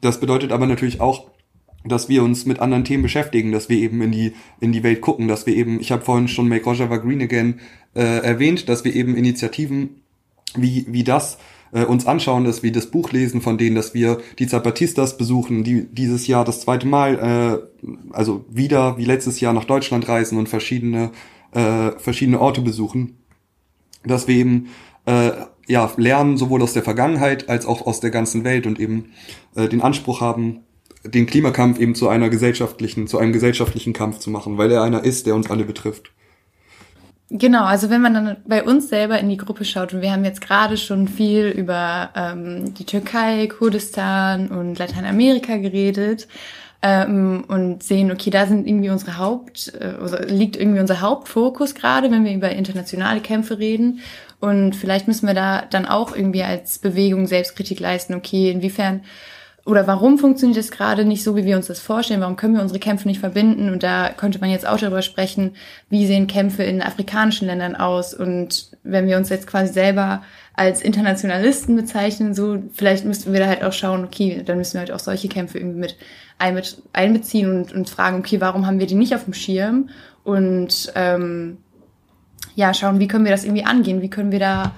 [0.00, 1.30] Das bedeutet aber natürlich auch,
[1.84, 5.00] dass wir uns mit anderen Themen beschäftigen, dass wir eben in die in die Welt
[5.00, 7.60] gucken, dass wir eben, ich habe vorhin schon Make Rojava Green Again
[7.94, 10.02] äh, erwähnt, dass wir eben Initiativen
[10.54, 11.38] wie wie das
[11.72, 15.64] äh, uns anschauen, dass wir das Buch lesen von denen, dass wir die Zapatistas besuchen,
[15.64, 20.38] die dieses Jahr das zweite Mal, äh, also wieder wie letztes Jahr nach Deutschland reisen
[20.38, 21.12] und verschiedene
[21.52, 23.16] äh, verschiedene Orte besuchen,
[24.04, 24.68] dass wir eben
[25.06, 25.30] äh,
[25.70, 29.12] ja, lernen, sowohl aus der Vergangenheit als auch aus der ganzen Welt und eben
[29.54, 30.64] äh, den Anspruch haben,
[31.04, 35.04] den Klimakampf eben zu einer gesellschaftlichen, zu einem gesellschaftlichen Kampf zu machen, weil er einer
[35.04, 36.10] ist, der uns alle betrifft.
[37.30, 40.24] Genau, also wenn man dann bei uns selber in die Gruppe schaut und wir haben
[40.24, 46.26] jetzt gerade schon viel über ähm, die Türkei, Kurdistan und Lateinamerika geredet
[46.82, 51.76] ähm, und sehen, okay, da sind irgendwie unsere Haupt, äh, also liegt irgendwie unser Hauptfokus
[51.76, 54.00] gerade, wenn wir über internationale Kämpfe reden
[54.40, 59.02] und vielleicht müssen wir da dann auch irgendwie als Bewegung Selbstkritik leisten, okay, inwiefern
[59.66, 62.22] oder warum funktioniert das gerade nicht so, wie wir uns das vorstellen?
[62.22, 63.70] Warum können wir unsere Kämpfe nicht verbinden?
[63.70, 65.52] Und da könnte man jetzt auch darüber sprechen,
[65.90, 68.14] wie sehen Kämpfe in afrikanischen Ländern aus?
[68.14, 70.22] Und wenn wir uns jetzt quasi selber
[70.54, 74.80] als Internationalisten bezeichnen, so vielleicht müssten wir da halt auch schauen, okay, dann müssen wir
[74.80, 75.96] halt auch solche Kämpfe irgendwie mit
[76.92, 79.90] einbeziehen und, und fragen, okay, warum haben wir die nicht auf dem Schirm?
[80.24, 81.58] Und ähm,
[82.54, 84.02] ja, schauen, wie können wir das irgendwie angehen?
[84.02, 84.74] Wie können wir da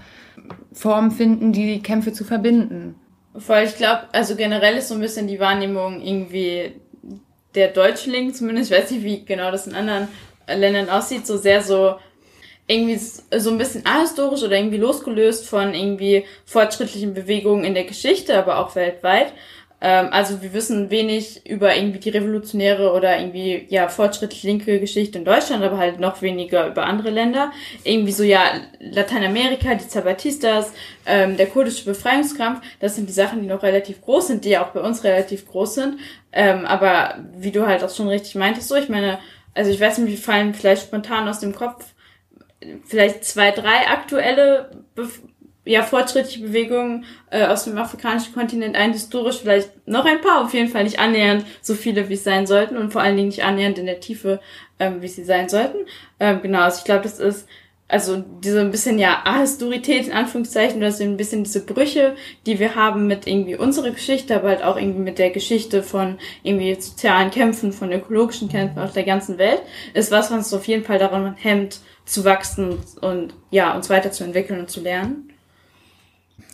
[0.72, 2.94] Formen finden, die Kämpfe zu verbinden?
[3.34, 6.72] Weil ich glaube, also generell ist so ein bisschen die Wahrnehmung irgendwie
[7.54, 10.08] der Deutschling, zumindest, ich weiß nicht, wie genau das in anderen
[10.46, 11.96] Ländern aussieht, so sehr so
[12.66, 18.38] irgendwie so ein bisschen ahistorisch oder irgendwie losgelöst von irgendwie fortschrittlichen Bewegungen in der Geschichte,
[18.38, 19.32] aber auch weltweit.
[19.84, 25.18] Ähm, also wir wissen wenig über irgendwie die revolutionäre oder irgendwie ja fortschrittlich linke Geschichte
[25.18, 27.50] in Deutschland, aber halt noch weniger über andere Länder.
[27.82, 28.42] Irgendwie so ja
[28.78, 30.72] Lateinamerika, die Zapatistas,
[31.04, 34.64] ähm, der kurdische Befreiungskampf, das sind die Sachen, die noch relativ groß sind, die ja
[34.64, 35.98] auch bei uns relativ groß sind.
[36.30, 39.18] Ähm, aber wie du halt auch schon richtig meintest, so ich meine,
[39.52, 41.84] also ich weiß nicht, wie fallen vielleicht spontan aus dem Kopf
[42.84, 45.20] vielleicht zwei, drei aktuelle Bef
[45.64, 50.54] ja, fortschrittliche Bewegungen äh, aus dem afrikanischen Kontinent ein, historisch vielleicht noch ein paar, auf
[50.54, 53.44] jeden Fall nicht annähernd so viele, wie es sein sollten und vor allen Dingen nicht
[53.44, 54.40] annähernd in der Tiefe,
[54.80, 55.78] ähm, wie sie sein sollten.
[56.18, 57.46] Ähm, genau, also ich glaube, das ist
[57.92, 62.58] also diese ein bisschen ja Ahistorität in Anführungszeichen, das sind ein bisschen diese Brüche, die
[62.58, 66.74] wir haben mit irgendwie unserer Geschichte, aber halt auch irgendwie mit der Geschichte von irgendwie
[66.80, 69.60] sozialen Kämpfen, von ökologischen Kämpfen auf der ganzen Welt,
[69.92, 74.60] ist was, was uns auf jeden Fall daran hemmt, zu wachsen und ja, uns weiterzuentwickeln
[74.60, 75.31] und zu lernen.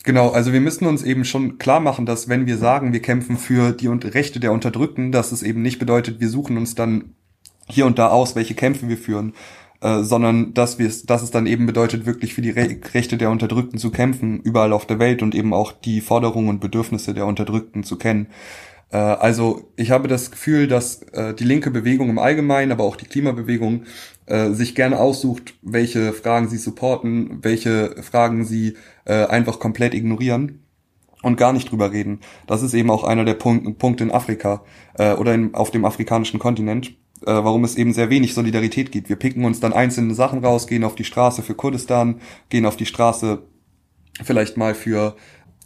[0.09, 3.37] Genau, also wir müssen uns eben schon klar machen, dass wenn wir sagen, wir kämpfen
[3.37, 7.13] für die Rechte der Unterdrückten, dass es eben nicht bedeutet, wir suchen uns dann
[7.67, 9.35] hier und da aus, welche Kämpfe wir führen,
[9.83, 13.29] äh, sondern dass wir dass es dann eben bedeutet, wirklich für die Re Rechte der
[13.29, 17.27] Unterdrückten zu kämpfen, überall auf der Welt und eben auch die Forderungen und Bedürfnisse der
[17.27, 18.29] Unterdrückten zu kennen.
[18.91, 22.97] Äh, also ich habe das Gefühl, dass äh, die linke Bewegung im Allgemeinen, aber auch
[22.97, 23.83] die Klimabewegung
[24.29, 30.61] äh, sich gerne aussucht, welche Fragen sie supporten, welche Fragen sie äh, einfach komplett ignorieren
[31.23, 32.21] und gar nicht drüber reden.
[32.47, 34.63] Das ist eben auch einer der Punkte, Punkte in Afrika
[34.95, 36.91] äh, oder in, auf dem afrikanischen Kontinent,
[37.23, 39.09] äh, warum es eben sehr wenig Solidarität gibt.
[39.09, 42.77] Wir picken uns dann einzelne Sachen raus, gehen auf die Straße für Kurdistan, gehen auf
[42.77, 43.43] die Straße
[44.23, 45.17] vielleicht mal für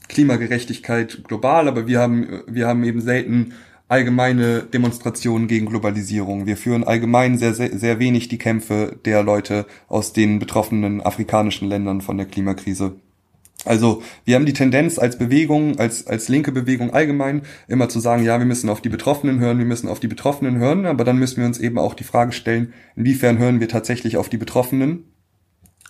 [0.09, 3.55] Klimagerechtigkeit global, aber wir haben, wir haben eben selten
[3.92, 6.46] allgemeine Demonstrationen gegen Globalisierung.
[6.46, 11.68] Wir führen allgemein sehr, sehr, sehr wenig die Kämpfe der Leute aus den betroffenen afrikanischen
[11.68, 12.94] Ländern von der Klimakrise.
[13.66, 18.24] Also wir haben die Tendenz als Bewegung, als, als linke Bewegung allgemein, immer zu sagen,
[18.24, 21.18] ja, wir müssen auf die Betroffenen hören, wir müssen auf die Betroffenen hören, aber dann
[21.18, 25.05] müssen wir uns eben auch die Frage stellen, inwiefern hören wir tatsächlich auf die Betroffenen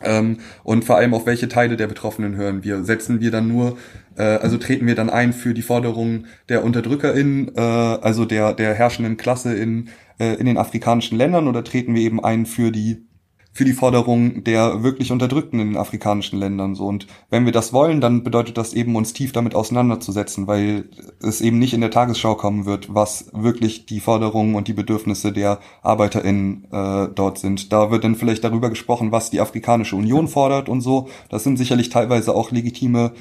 [0.05, 2.85] Ähm, und vor allem auf welche Teile der Betroffenen hören wir.
[2.85, 3.79] Setzen wir dann nur,
[4.17, 8.75] äh, also treten wir dann ein für die Forderungen der UnterdrückerInnen, äh, also der, der
[8.75, 13.07] herrschenden Klasse in, äh, in den afrikanischen Ländern oder treten wir eben ein für die
[13.55, 16.75] für die Forderung der wirklich Unterdrückten in den afrikanischen Ländern.
[16.75, 20.89] So und wenn wir das wollen, dann bedeutet das eben uns tief damit auseinanderzusetzen, weil
[21.23, 25.33] es eben nicht in der Tagesschau kommen wird, was wirklich die Forderungen und die Bedürfnisse
[25.33, 27.73] der ArbeiterInnen äh, dort sind.
[27.73, 31.09] Da wird dann vielleicht darüber gesprochen, was die Afrikanische Union fordert und so.
[31.29, 33.13] Das sind sicherlich teilweise auch legitime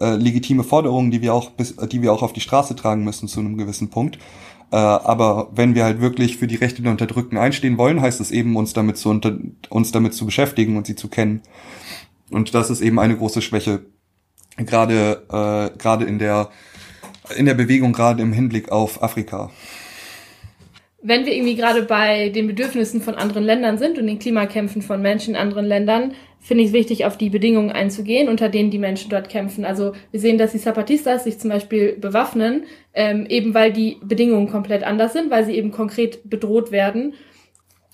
[0.00, 3.28] äh, legitime Forderungen, die wir auch bis, die wir auch auf die Straße tragen müssen
[3.28, 4.18] zu einem gewissen Punkt.
[4.72, 8.30] Äh, aber wenn wir halt wirklich für die Rechte der Unterdrückten einstehen wollen, heißt es
[8.30, 9.36] eben, uns damit zu, unter,
[9.68, 11.42] uns damit zu beschäftigen und sie zu kennen.
[12.30, 13.80] Und das ist eben eine große Schwäche,
[14.56, 16.50] gerade, äh, gerade in der,
[17.36, 19.50] in der Bewegung, gerade im Hinblick auf Afrika.
[21.02, 25.00] Wenn wir irgendwie gerade bei den Bedürfnissen von anderen Ländern sind und den Klimakämpfen von
[25.00, 28.78] Menschen in anderen Ländern, finde ich es wichtig, auf die Bedingungen einzugehen, unter denen die
[28.78, 29.64] Menschen dort kämpfen.
[29.64, 34.48] Also wir sehen, dass die Zapatistas sich zum Beispiel bewaffnen, ähm, eben weil die Bedingungen
[34.50, 37.14] komplett anders sind, weil sie eben konkret bedroht werden.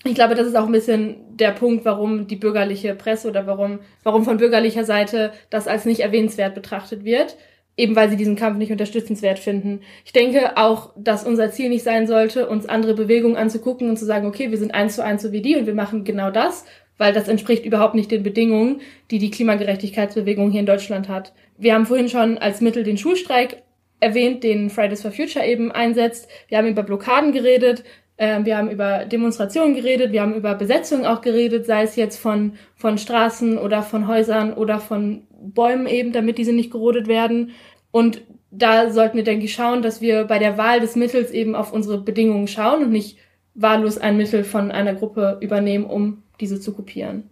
[0.03, 3.79] Ich glaube, das ist auch ein bisschen der Punkt, warum die bürgerliche Presse oder warum,
[4.03, 7.35] warum von bürgerlicher Seite das als nicht erwähnenswert betrachtet wird.
[7.77, 9.81] Eben weil sie diesen Kampf nicht unterstützenswert finden.
[10.03, 14.05] Ich denke auch, dass unser Ziel nicht sein sollte, uns andere Bewegungen anzugucken und zu
[14.05, 16.65] sagen, okay, wir sind eins zu eins so wie die und wir machen genau das,
[16.97, 21.33] weil das entspricht überhaupt nicht den Bedingungen, die die Klimagerechtigkeitsbewegung hier in Deutschland hat.
[21.57, 23.61] Wir haben vorhin schon als Mittel den Schulstreik
[23.99, 26.27] erwähnt, den Fridays for Future eben einsetzt.
[26.47, 27.83] Wir haben über Blockaden geredet,
[28.17, 32.17] äh, wir haben über Demonstrationen geredet, wir haben über Besetzungen auch geredet, sei es jetzt
[32.17, 37.51] von, von Straßen oder von Häusern oder von Bäumen eben, damit diese nicht gerodet werden.
[37.91, 38.21] Und
[38.51, 41.73] da sollten wir, denke ich, schauen, dass wir bei der Wahl des Mittels eben auf
[41.73, 43.17] unsere Bedingungen schauen und nicht
[43.53, 47.29] wahllos ein Mittel von einer Gruppe übernehmen, um diese zu kopieren.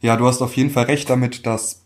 [0.00, 1.84] Ja, du hast auf jeden Fall recht damit, dass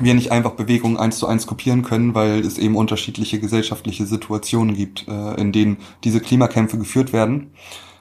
[0.00, 4.74] wir nicht einfach Bewegungen eins zu eins kopieren können, weil es eben unterschiedliche gesellschaftliche Situationen
[4.74, 7.52] gibt, äh, in denen diese Klimakämpfe geführt werden.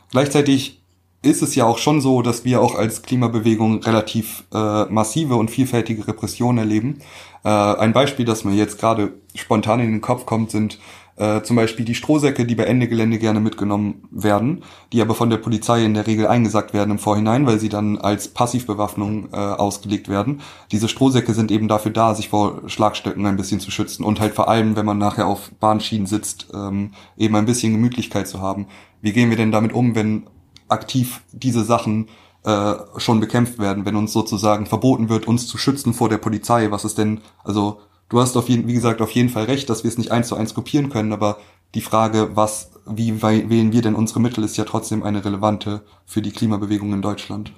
[0.09, 0.80] Gleichzeitig
[1.23, 5.51] ist es ja auch schon so, dass wir auch als Klimabewegung relativ äh, massive und
[5.51, 6.99] vielfältige Repressionen erleben.
[7.43, 10.79] Äh, ein Beispiel, das mir jetzt gerade spontan in den Kopf kommt, sind
[11.17, 15.29] äh, zum Beispiel die Strohsäcke, die bei Ende Gelände gerne mitgenommen werden, die aber von
[15.29, 19.35] der Polizei in der Regel eingesackt werden im Vorhinein, weil sie dann als Passivbewaffnung äh,
[19.35, 20.41] ausgelegt werden.
[20.71, 24.33] Diese Strohsäcke sind eben dafür da, sich vor Schlagstöcken ein bisschen zu schützen und halt
[24.33, 28.65] vor allem, wenn man nachher auf Bahnschienen sitzt, ähm, eben ein bisschen Gemütlichkeit zu haben.
[29.01, 30.23] Wie gehen wir denn damit um, wenn
[30.71, 32.07] aktiv diese Sachen
[32.43, 36.71] äh, schon bekämpft werden, wenn uns sozusagen verboten wird, uns zu schützen vor der Polizei?
[36.71, 37.79] Was ist denn, also
[38.09, 40.27] du hast auf jeden, wie gesagt, auf jeden Fall recht, dass wir es nicht eins
[40.27, 41.37] zu eins kopieren können, aber
[41.75, 46.21] die Frage, was, wie wählen wir denn unsere Mittel, ist ja trotzdem eine relevante für
[46.21, 47.53] die Klimabewegung in Deutschland.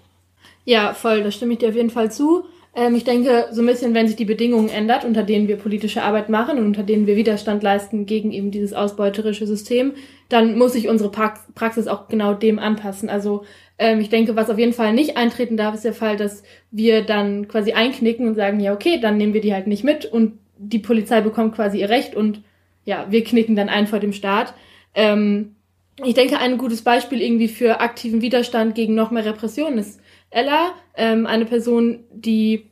[0.65, 2.43] Ja, voll, da stimme ich dir auf jeden Fall zu.
[2.75, 6.03] Ähm, ich denke, so ein bisschen, wenn sich die Bedingungen ändert, unter denen wir politische
[6.03, 9.93] Arbeit machen und unter denen wir Widerstand leisten gegen eben dieses ausbeuterische System,
[10.33, 13.09] dann muss sich unsere Praxis auch genau dem anpassen.
[13.09, 13.45] Also
[13.77, 17.03] ähm, ich denke, was auf jeden Fall nicht eintreten darf, ist der Fall, dass wir
[17.03, 20.39] dann quasi einknicken und sagen, ja, okay, dann nehmen wir die halt nicht mit und
[20.57, 22.41] die Polizei bekommt quasi ihr Recht und
[22.85, 24.53] ja, wir knicken dann ein vor dem Staat.
[24.95, 25.55] Ähm,
[26.03, 30.73] ich denke, ein gutes Beispiel irgendwie für aktiven Widerstand gegen noch mehr Repression ist Ella,
[30.95, 32.71] ähm, eine Person, die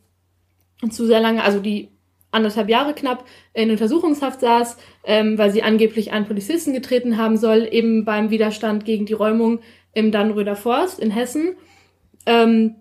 [0.89, 1.90] zu sehr lange, also die
[2.31, 7.67] anderthalb Jahre knapp in Untersuchungshaft saß, ähm, weil sie angeblich einen Polizisten getreten haben soll,
[7.69, 9.59] eben beim Widerstand gegen die Räumung
[9.93, 11.55] im Dannröder Forst in Hessen.
[12.25, 12.75] Ähm,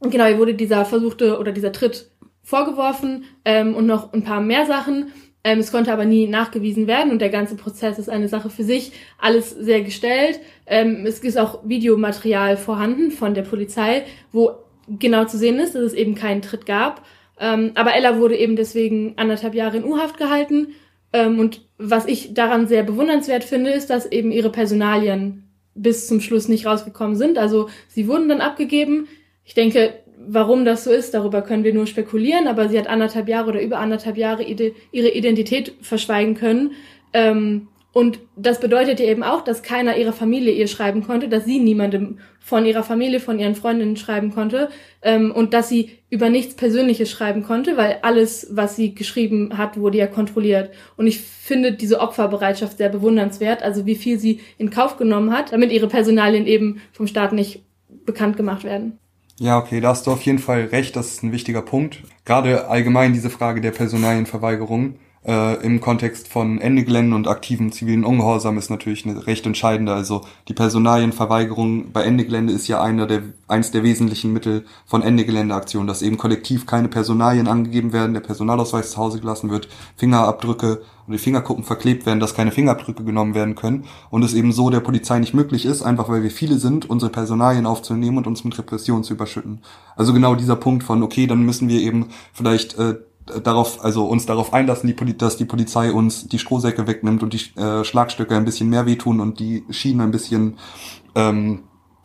[0.00, 2.10] genau, ihr wurde dieser versuchte oder dieser Tritt
[2.42, 5.12] vorgeworfen ähm, und noch ein paar mehr Sachen.
[5.44, 8.64] Ähm, es konnte aber nie nachgewiesen werden und der ganze Prozess ist eine Sache für
[8.64, 8.92] sich.
[9.18, 10.40] Alles sehr gestellt.
[10.66, 14.52] Ähm, es ist auch Videomaterial vorhanden von der Polizei, wo
[14.88, 17.04] genau zu sehen ist, dass es eben keinen Tritt gab.
[17.38, 20.68] Ähm, aber Ella wurde eben deswegen anderthalb Jahre in U-Haft gehalten.
[21.12, 26.20] Ähm, und was ich daran sehr bewundernswert finde, ist, dass eben ihre Personalien bis zum
[26.20, 27.38] Schluss nicht rausgekommen sind.
[27.38, 29.08] Also sie wurden dann abgegeben.
[29.44, 29.94] Ich denke,
[30.26, 33.62] Warum das so ist, darüber können wir nur spekulieren, aber sie hat anderthalb Jahre oder
[33.62, 36.72] über anderthalb Jahre ihre Identität verschweigen können.
[37.12, 41.44] Ähm, und das bedeutet ja eben auch, dass keiner ihrer Familie ihr schreiben konnte, dass
[41.44, 44.70] sie niemandem von ihrer Familie, von ihren Freundinnen schreiben konnte
[45.02, 49.76] ähm, und dass sie über nichts Persönliches schreiben konnte, weil alles, was sie geschrieben hat,
[49.78, 50.70] wurde ja kontrolliert.
[50.96, 55.52] Und ich finde diese Opferbereitschaft sehr bewundernswert, also wie viel sie in Kauf genommen hat,
[55.52, 57.62] damit ihre Personalien eben vom Staat nicht
[58.06, 58.98] bekannt gemacht werden.
[59.38, 61.98] Ja, okay, da hast du auf jeden Fall recht, das ist ein wichtiger Punkt.
[62.24, 64.96] Gerade allgemein diese Frage der Personalienverweigerung.
[65.26, 66.82] Äh, im Kontext von Ende
[67.14, 69.94] und aktiven zivilen Ungehorsam ist natürlich eine recht entscheidende.
[69.94, 75.02] Also die Personalienverweigerung bei Ende Gelände ist ja einer der, eins der wesentlichen Mittel von
[75.02, 79.68] Ende Geländeaktionen, dass eben kollektiv keine Personalien angegeben werden, der Personalausweis zu Hause gelassen wird,
[79.96, 84.52] Fingerabdrücke und die Fingerkuppen verklebt werden, dass keine Fingerabdrücke genommen werden können und es eben
[84.52, 88.26] so der Polizei nicht möglich ist, einfach weil wir viele sind, unsere Personalien aufzunehmen und
[88.26, 89.62] uns mit Repression zu überschütten.
[89.96, 92.96] Also genau dieser Punkt von, okay, dann müssen wir eben vielleicht äh,
[93.42, 97.32] darauf, also uns darauf einlassen, die Poli dass die Polizei uns die Strohsäcke wegnimmt und
[97.32, 100.58] die äh, Schlagstöcke ein bisschen mehr wehtun und die Schienen ein bisschen,
[101.14, 101.64] ähm,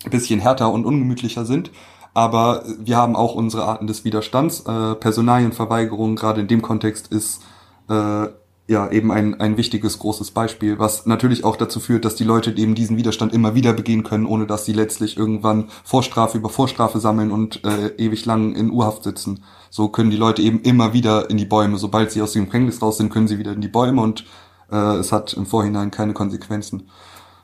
[0.10, 1.72] bisschen härter und ungemütlicher sind.
[2.14, 4.62] Aber wir haben auch unsere Arten des Widerstands.
[4.62, 7.44] Äh, Personalienverweigerung gerade in dem Kontext ist
[7.90, 8.28] äh,
[8.68, 12.52] ja eben ein, ein wichtiges, großes Beispiel, was natürlich auch dazu führt, dass die Leute
[12.52, 17.00] eben diesen Widerstand immer wieder begehen können, ohne dass sie letztlich irgendwann Vorstrafe über Vorstrafe
[17.00, 19.44] sammeln und äh, ewig lang in Urhaft sitzen.
[19.70, 21.78] So können die Leute eben immer wieder in die Bäume.
[21.78, 24.26] Sobald sie aus dem Gefängnis raus sind, können sie wieder in die Bäume und
[24.70, 26.90] äh, es hat im Vorhinein keine Konsequenzen.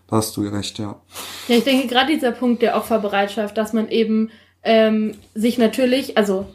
[0.07, 0.99] Da hast du recht, ja.
[1.47, 4.29] Ja, ich denke gerade dieser Punkt der Opferbereitschaft, dass man eben
[4.61, 6.47] ähm, sich natürlich, also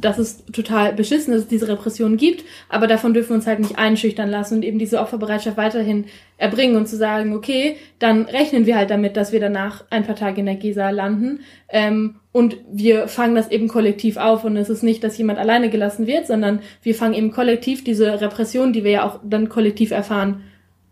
[0.00, 3.78] dass es total beschissen ist, diese Repression gibt, aber davon dürfen wir uns halt nicht
[3.78, 6.06] einschüchtern lassen und eben diese Opferbereitschaft weiterhin
[6.38, 10.16] erbringen und zu sagen, okay, dann rechnen wir halt damit, dass wir danach ein paar
[10.16, 14.70] Tage in der Gesa landen ähm, und wir fangen das eben kollektiv auf und es
[14.70, 18.84] ist nicht, dass jemand alleine gelassen wird, sondern wir fangen eben kollektiv diese Repression, die
[18.84, 20.42] wir ja auch dann kollektiv erfahren,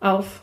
[0.01, 0.43] auf.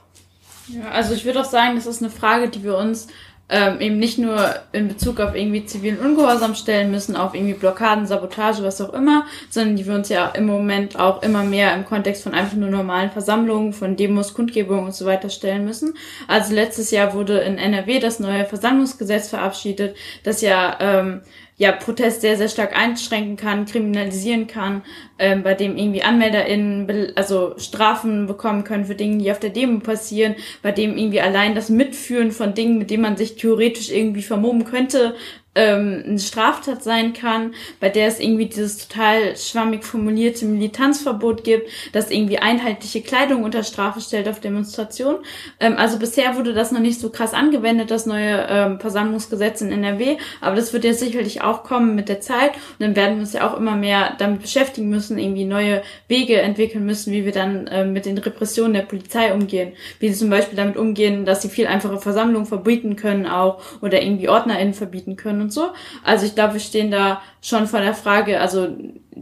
[0.68, 3.08] Ja, also ich würde auch sagen, das ist eine Frage, die wir uns
[3.50, 8.06] ähm, eben nicht nur in Bezug auf irgendwie zivilen Ungehorsam stellen müssen, auf irgendwie Blockaden,
[8.06, 11.86] Sabotage, was auch immer, sondern die wir uns ja im Moment auch immer mehr im
[11.86, 15.94] Kontext von einfach nur normalen Versammlungen, von Demos, Kundgebungen und so weiter stellen müssen.
[16.28, 21.22] Also letztes Jahr wurde in NRW das neue Versammlungsgesetz verabschiedet, das ja ähm,
[21.60, 24.84] ja, Protest sehr, sehr stark einschränken kann, kriminalisieren kann,
[25.18, 29.80] ähm, bei dem irgendwie AnmelderInnen also Strafen bekommen können für Dinge, die auf der Demo
[29.80, 34.22] passieren, bei dem irgendwie allein das Mitführen von Dingen, mit denen man sich theoretisch irgendwie
[34.22, 35.16] vermummen könnte,
[35.58, 41.70] ähm, eine Straftat sein kann, bei der es irgendwie dieses total schwammig formulierte Militanzverbot gibt,
[41.94, 45.18] das irgendwie einheitliche Kleidung unter Strafe stellt auf Demonstrationen.
[45.60, 49.72] Ähm, also bisher wurde das noch nicht so krass angewendet, das neue ähm, Versammlungsgesetz in
[49.72, 53.22] NRW, aber das wird jetzt sicherlich auch kommen mit der Zeit und dann werden wir
[53.22, 57.32] uns ja auch immer mehr damit beschäftigen müssen, irgendwie neue Wege entwickeln müssen, wie wir
[57.32, 61.42] dann ähm, mit den Repressionen der Polizei umgehen, wie sie zum Beispiel damit umgehen, dass
[61.42, 65.70] sie viel einfache Versammlungen verbieten können auch oder irgendwie OrdnerInnen verbieten können und so.
[66.04, 68.68] Also ich glaube, wir stehen da schon vor der Frage, also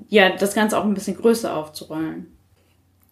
[0.09, 2.31] ja, das Ganze auch ein bisschen größer aufzurollen.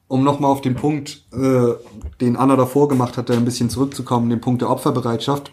[0.08, 1.74] Um nochmal auf den Punkt, äh,
[2.22, 5.52] den Anna davor gemacht hat, ein bisschen zurückzukommen, den Punkt der Opferbereitschaft.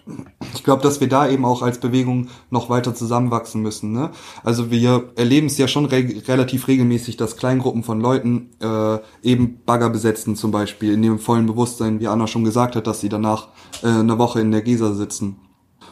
[0.54, 3.92] Ich glaube, dass wir da eben auch als Bewegung noch weiter zusammenwachsen müssen.
[3.92, 4.10] Ne?
[4.42, 9.60] Also wir erleben es ja schon re relativ regelmäßig, dass Kleingruppen von Leuten äh, eben
[9.64, 13.08] Bagger besetzen zum Beispiel, in dem vollen Bewusstsein, wie Anna schon gesagt hat, dass sie
[13.08, 13.48] danach
[13.82, 15.36] äh, eine Woche in der Gesa sitzen.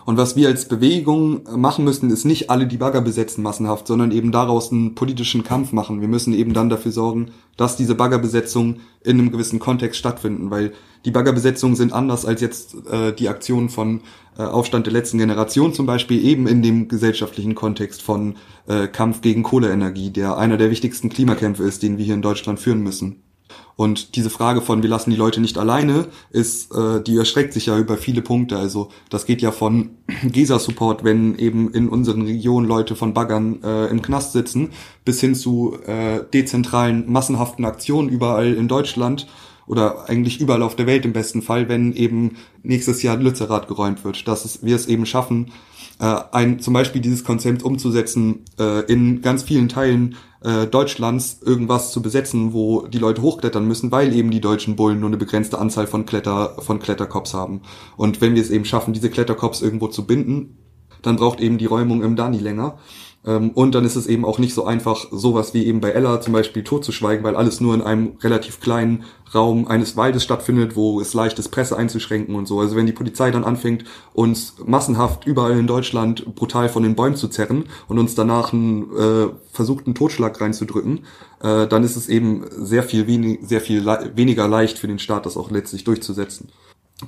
[0.09, 4.11] Und was wir als Bewegung machen müssen, ist nicht alle die Bagger besetzen massenhaft, sondern
[4.11, 6.01] eben daraus einen politischen Kampf machen.
[6.01, 10.73] Wir müssen eben dann dafür sorgen, dass diese Baggerbesetzungen in einem gewissen Kontext stattfinden, weil
[11.05, 14.01] die Baggerbesetzungen sind anders als jetzt äh, die Aktionen von
[14.39, 19.21] äh, Aufstand der letzten Generation zum Beispiel, eben in dem gesellschaftlichen Kontext von äh, Kampf
[19.21, 23.28] gegen Kohleenergie, der einer der wichtigsten Klimakämpfe ist, den wir hier in Deutschland führen müssen.
[23.77, 27.67] Und diese Frage von wir lassen die Leute nicht alleine, ist, äh, die erschreckt sich
[27.67, 28.59] ja über viele Punkte.
[28.59, 29.91] Also das geht ja von
[30.25, 34.71] GESA-Support, wenn eben in unseren Regionen Leute von Baggern äh, im Knast sitzen,
[35.05, 39.27] bis hin zu äh, dezentralen, massenhaften Aktionen überall in Deutschland
[39.69, 44.05] oder eigentlich überall auf der Welt im besten Fall, wenn eben nächstes Jahr Lützerath geräumt
[44.05, 45.53] wird, dass es, wir es eben schaffen,
[46.01, 51.93] äh, ein, zum Beispiel dieses Konzept umzusetzen äh, in ganz vielen Teilen äh, Deutschlands irgendwas
[51.93, 55.59] zu besetzen, wo die Leute hochklettern müssen, weil eben die deutschen Bullen nur eine begrenzte
[55.59, 57.63] Anzahl von Kletter von Kletterkops haben.
[57.97, 60.57] Und wenn wir es eben schaffen, diese Kletterkops irgendwo zu binden,
[61.03, 62.79] dann braucht eben die Räumung im Dani länger.
[63.25, 66.21] Ähm, und dann ist es eben auch nicht so einfach, sowas wie eben bei Ella
[66.21, 69.05] zum Beispiel totzuschweigen, weil alles nur in einem relativ kleinen
[69.35, 72.61] Raum eines Waldes stattfindet, wo es leicht ist, Presse einzuschränken und so.
[72.61, 77.17] Also wenn die Polizei dann anfängt, uns massenhaft überall in Deutschland brutal von den Bäumen
[77.17, 81.01] zu zerren und uns danach einen äh, versuchten Totschlag reinzudrücken,
[81.43, 84.99] äh, dann ist es eben sehr viel, wenig, sehr viel le weniger leicht für den
[84.99, 86.49] Staat, das auch letztlich durchzusetzen.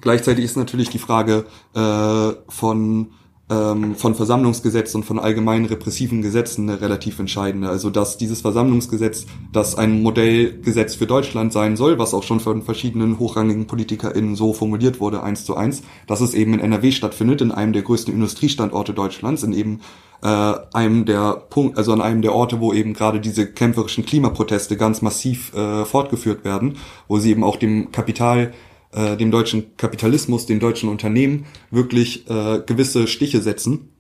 [0.01, 3.13] Gleichzeitig ist natürlich die Frage äh, von
[3.51, 7.69] ähm, von Versammlungsgesetz und von allgemeinen repressiven Gesetzen eine relativ entscheidende.
[7.69, 12.63] Also dass dieses Versammlungsgesetz, das ein Modellgesetz für Deutschland sein soll, was auch schon von
[12.63, 17.41] verschiedenen hochrangigen PolitikerInnen so formuliert wurde, eins zu eins, dass es eben in NRW stattfindet,
[17.41, 19.81] in einem der größten Industriestandorte Deutschlands, in eben
[20.23, 24.77] äh, einem der Punkt, also an einem der Orte, wo eben gerade diese kämpferischen Klimaproteste
[24.77, 26.77] ganz massiv äh, fortgeführt werden,
[27.09, 28.53] wo sie eben auch dem Kapital
[28.93, 33.91] äh, dem deutschen Kapitalismus, den deutschen Unternehmen wirklich äh, gewisse Stiche setzen.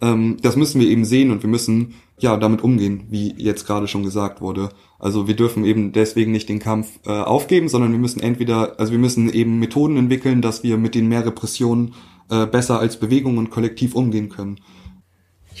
[0.00, 3.88] Ähm, das müssen wir eben sehen und wir müssen ja damit umgehen, wie jetzt gerade
[3.88, 4.70] schon gesagt wurde.
[4.98, 8.92] Also wir dürfen eben deswegen nicht den Kampf äh, aufgeben, sondern wir müssen entweder, also
[8.92, 11.94] wir müssen eben Methoden entwickeln, dass wir mit den mehr Repressionen
[12.30, 14.60] äh, besser als Bewegung und kollektiv umgehen können.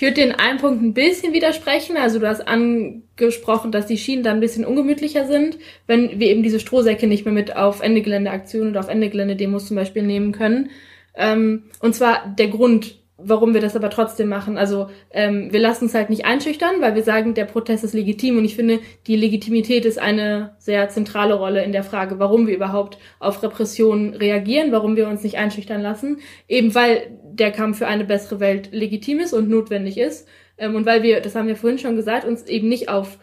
[0.00, 1.98] Ich würde den einen Punkt ein bisschen widersprechen.
[1.98, 6.42] Also du hast angesprochen, dass die Schienen dann ein bisschen ungemütlicher sind, wenn wir eben
[6.42, 9.76] diese Strohsäcke nicht mehr mit auf Ende Gelände Aktionen oder auf Ende Gelände Demos zum
[9.76, 10.70] Beispiel nehmen können.
[11.14, 14.58] Ähm, und zwar der Grund, warum wir das aber trotzdem machen.
[14.58, 18.38] Also ähm, wir lassen uns halt nicht einschüchtern, weil wir sagen, der Protest ist legitim
[18.38, 22.54] und ich finde, die Legitimität ist eine sehr zentrale Rolle in der Frage, warum wir
[22.54, 26.18] überhaupt auf Repressionen reagieren, warum wir uns nicht einschüchtern lassen.
[26.48, 30.26] Eben weil der Kampf für eine bessere Welt legitim ist und notwendig ist.
[30.58, 33.18] Ähm, und weil wir, das haben wir vorhin schon gesagt, uns eben nicht auf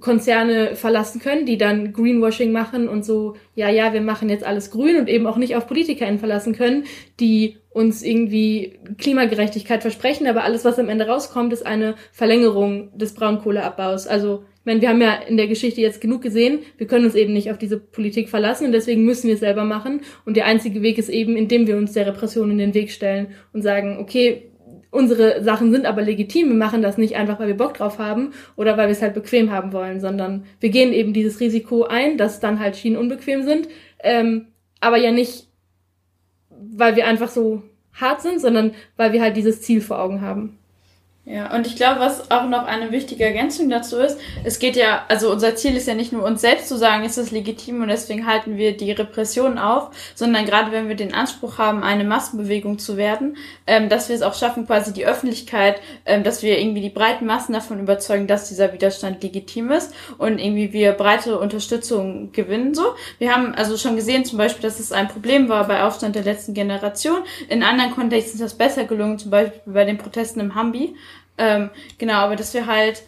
[0.00, 4.70] Konzerne verlassen können, die dann Greenwashing machen und so, ja, ja, wir machen jetzt alles
[4.70, 6.84] grün und eben auch nicht auf PolitikerInnen verlassen können,
[7.20, 13.14] die uns irgendwie Klimagerechtigkeit versprechen, aber alles, was am Ende rauskommt, ist eine Verlängerung des
[13.14, 14.06] Braunkohleabbaus.
[14.06, 17.14] Also, ich meine, wir haben ja in der Geschichte jetzt genug gesehen, wir können uns
[17.14, 20.00] eben nicht auf diese Politik verlassen und deswegen müssen wir es selber machen.
[20.24, 23.28] Und der einzige Weg ist eben, indem wir uns der Repression in den Weg stellen
[23.52, 24.50] und sagen, okay,
[24.94, 26.48] unsere Sachen sind aber legitim.
[26.48, 29.14] Wir machen das nicht einfach, weil wir Bock drauf haben oder weil wir es halt
[29.14, 33.42] bequem haben wollen, sondern wir gehen eben dieses Risiko ein, dass dann halt Schienen unbequem
[33.42, 33.68] sind,
[33.98, 34.46] ähm,
[34.80, 35.48] aber ja nicht,
[36.48, 40.58] weil wir einfach so hart sind, sondern weil wir halt dieses Ziel vor Augen haben.
[41.26, 45.06] Ja, und ich glaube, was auch noch eine wichtige Ergänzung dazu ist, es geht ja,
[45.08, 47.88] also unser Ziel ist ja nicht nur uns selbst zu sagen, ist das legitim und
[47.88, 52.78] deswegen halten wir die Repression auf, sondern gerade wenn wir den Anspruch haben, eine Massenbewegung
[52.78, 56.82] zu werden, ähm, dass wir es auch schaffen, quasi die Öffentlichkeit, ähm, dass wir irgendwie
[56.82, 62.32] die breiten Massen davon überzeugen, dass dieser Widerstand legitim ist und irgendwie wir breite Unterstützung
[62.32, 62.84] gewinnen so.
[63.18, 66.24] Wir haben also schon gesehen zum Beispiel, dass es ein Problem war bei Aufstand der
[66.24, 67.22] letzten Generation.
[67.48, 70.94] In anderen Kontexten ist das besser gelungen, zum Beispiel bei den Protesten im Hambi.
[71.38, 73.02] Ähm, genau, aber dass wir halt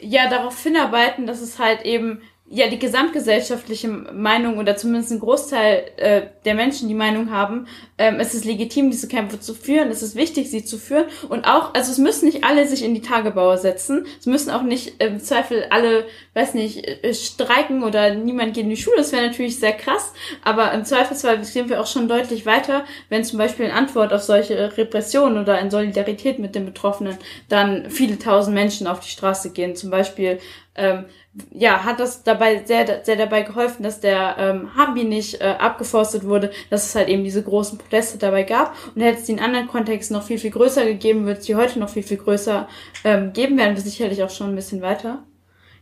[0.00, 5.84] ja darauf hinarbeiten, dass es halt eben ja die gesamtgesellschaftliche Meinung oder zumindest ein Großteil
[5.96, 7.66] äh, der Menschen die Meinung haben,
[7.98, 11.04] ähm, es ist legitim, diese Kämpfe zu führen, es ist wichtig, sie zu führen.
[11.28, 14.62] Und auch, also es müssen nicht alle sich in die Tagebauer setzen, es müssen auch
[14.62, 19.12] nicht im Zweifel alle, weiß nicht, äh, streiken oder niemand geht in die Schule, das
[19.12, 23.38] wäre natürlich sehr krass, aber im Zweifelsfall sind wir auch schon deutlich weiter, wenn zum
[23.38, 27.18] Beispiel in Antwort auf solche Repressionen oder in Solidarität mit den Betroffenen
[27.50, 30.38] dann viele tausend Menschen auf die Straße gehen, zum Beispiel
[30.78, 31.04] ähm,
[31.50, 36.24] ja, hat das dabei sehr, sehr dabei geholfen, dass der ähm, Hambi nicht äh, abgeforstet
[36.24, 38.74] wurde, dass es halt eben diese großen Proteste dabei gab.
[38.94, 41.56] Und hätte es die in anderen Kontexten noch viel, viel größer gegeben, wird es die
[41.56, 42.68] heute noch viel, viel größer
[43.04, 45.22] ähm, geben, werden wir sicherlich auch schon ein bisschen weiter.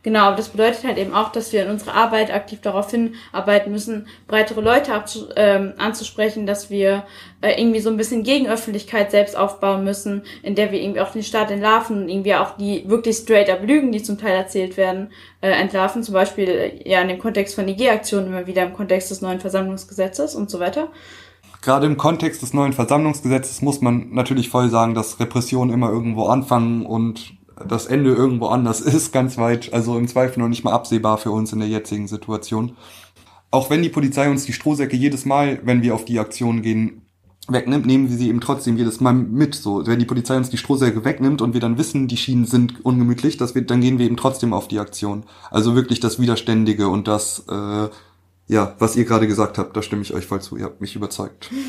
[0.07, 4.07] Genau, das bedeutet halt eben auch, dass wir in unserer Arbeit aktiv darauf hinarbeiten müssen,
[4.29, 7.03] breitere Leute abzu ähm, anzusprechen, dass wir
[7.41, 11.25] äh, irgendwie so ein bisschen Gegenöffentlichkeit selbst aufbauen müssen, in der wir irgendwie auch den
[11.25, 15.11] Staat entlarven und irgendwie auch die wirklich straight up Lügen, die zum Teil erzählt werden,
[15.41, 16.05] äh, entlarven.
[16.05, 19.41] Zum Beispiel äh, ja in dem Kontext von IG-Aktionen immer wieder im Kontext des neuen
[19.41, 20.87] Versammlungsgesetzes und so weiter.
[21.63, 26.27] Gerade im Kontext des neuen Versammlungsgesetzes muss man natürlich voll sagen, dass Repressionen immer irgendwo
[26.27, 30.73] anfangen und das Ende irgendwo anders ist, ganz weit, also im Zweifel noch nicht mal
[30.73, 32.77] absehbar für uns in der jetzigen Situation.
[33.51, 37.03] Auch wenn die Polizei uns die Strohsäcke jedes Mal, wenn wir auf die Aktion gehen,
[37.49, 39.55] wegnimmt, nehmen wir sie eben trotzdem jedes Mal mit.
[39.55, 42.85] So, wenn die Polizei uns die Strohsäcke wegnimmt und wir dann wissen, die Schienen sind
[42.85, 45.25] ungemütlich, dass wir, dann gehen wir eben trotzdem auf die Aktion.
[45.51, 47.89] Also wirklich das Widerständige und das, äh,
[48.49, 50.57] ja, was ihr gerade gesagt habt, da stimme ich euch voll zu.
[50.57, 51.51] Ihr habt mich überzeugt.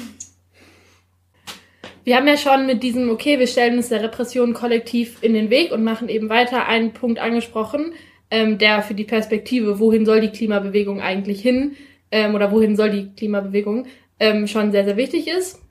[2.08, 5.50] Wir haben ja schon mit diesem, okay, wir stellen uns der Repression kollektiv in den
[5.50, 7.92] Weg und machen eben weiter einen Punkt angesprochen,
[8.32, 11.76] ähm, der für die Perspektive, wohin soll die Klimabewegung eigentlich hin,
[12.10, 13.88] ähm, oder wohin soll die Klimabewegung,
[14.22, 15.62] ähm, schon sehr, sehr wichtig ist.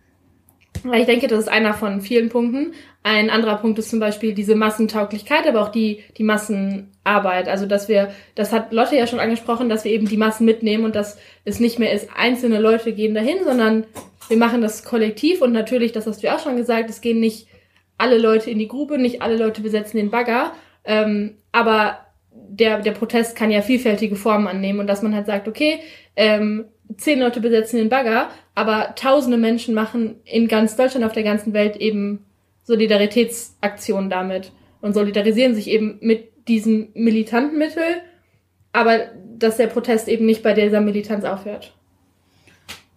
[0.85, 2.75] Weil ich denke, das ist einer von vielen Punkten.
[3.03, 7.49] Ein anderer Punkt ist zum Beispiel diese Massentauglichkeit, aber auch die, die Massenarbeit.
[7.49, 10.85] Also, dass wir, das hat Lotte ja schon angesprochen, dass wir eben die Massen mitnehmen
[10.85, 11.17] und dass
[11.47, 13.87] es nicht mehr ist, einzelne Leute gehen dahin, sondern
[14.29, 17.21] wir machen das kollektiv und natürlich, das hast du ja auch schon gesagt, es gehen
[17.21, 17.49] nicht
[17.99, 20.53] alle Leute in die Grube, nicht alle Leute besetzen den Bagger,
[20.85, 21.99] ähm, aber
[22.31, 25.81] der, der Protest kann ja vielfältige Formen annehmen und dass man halt sagt, okay,
[26.15, 26.67] ähm,
[26.97, 31.53] zehn Leute besetzen den Bagger, aber tausende Menschen machen in ganz Deutschland, auf der ganzen
[31.53, 32.25] Welt eben
[32.65, 38.03] Solidaritätsaktionen damit und solidarisieren sich eben mit diesem militanten Mittel,
[38.73, 38.99] aber
[39.39, 41.75] dass der Protest eben nicht bei dieser Militanz aufhört.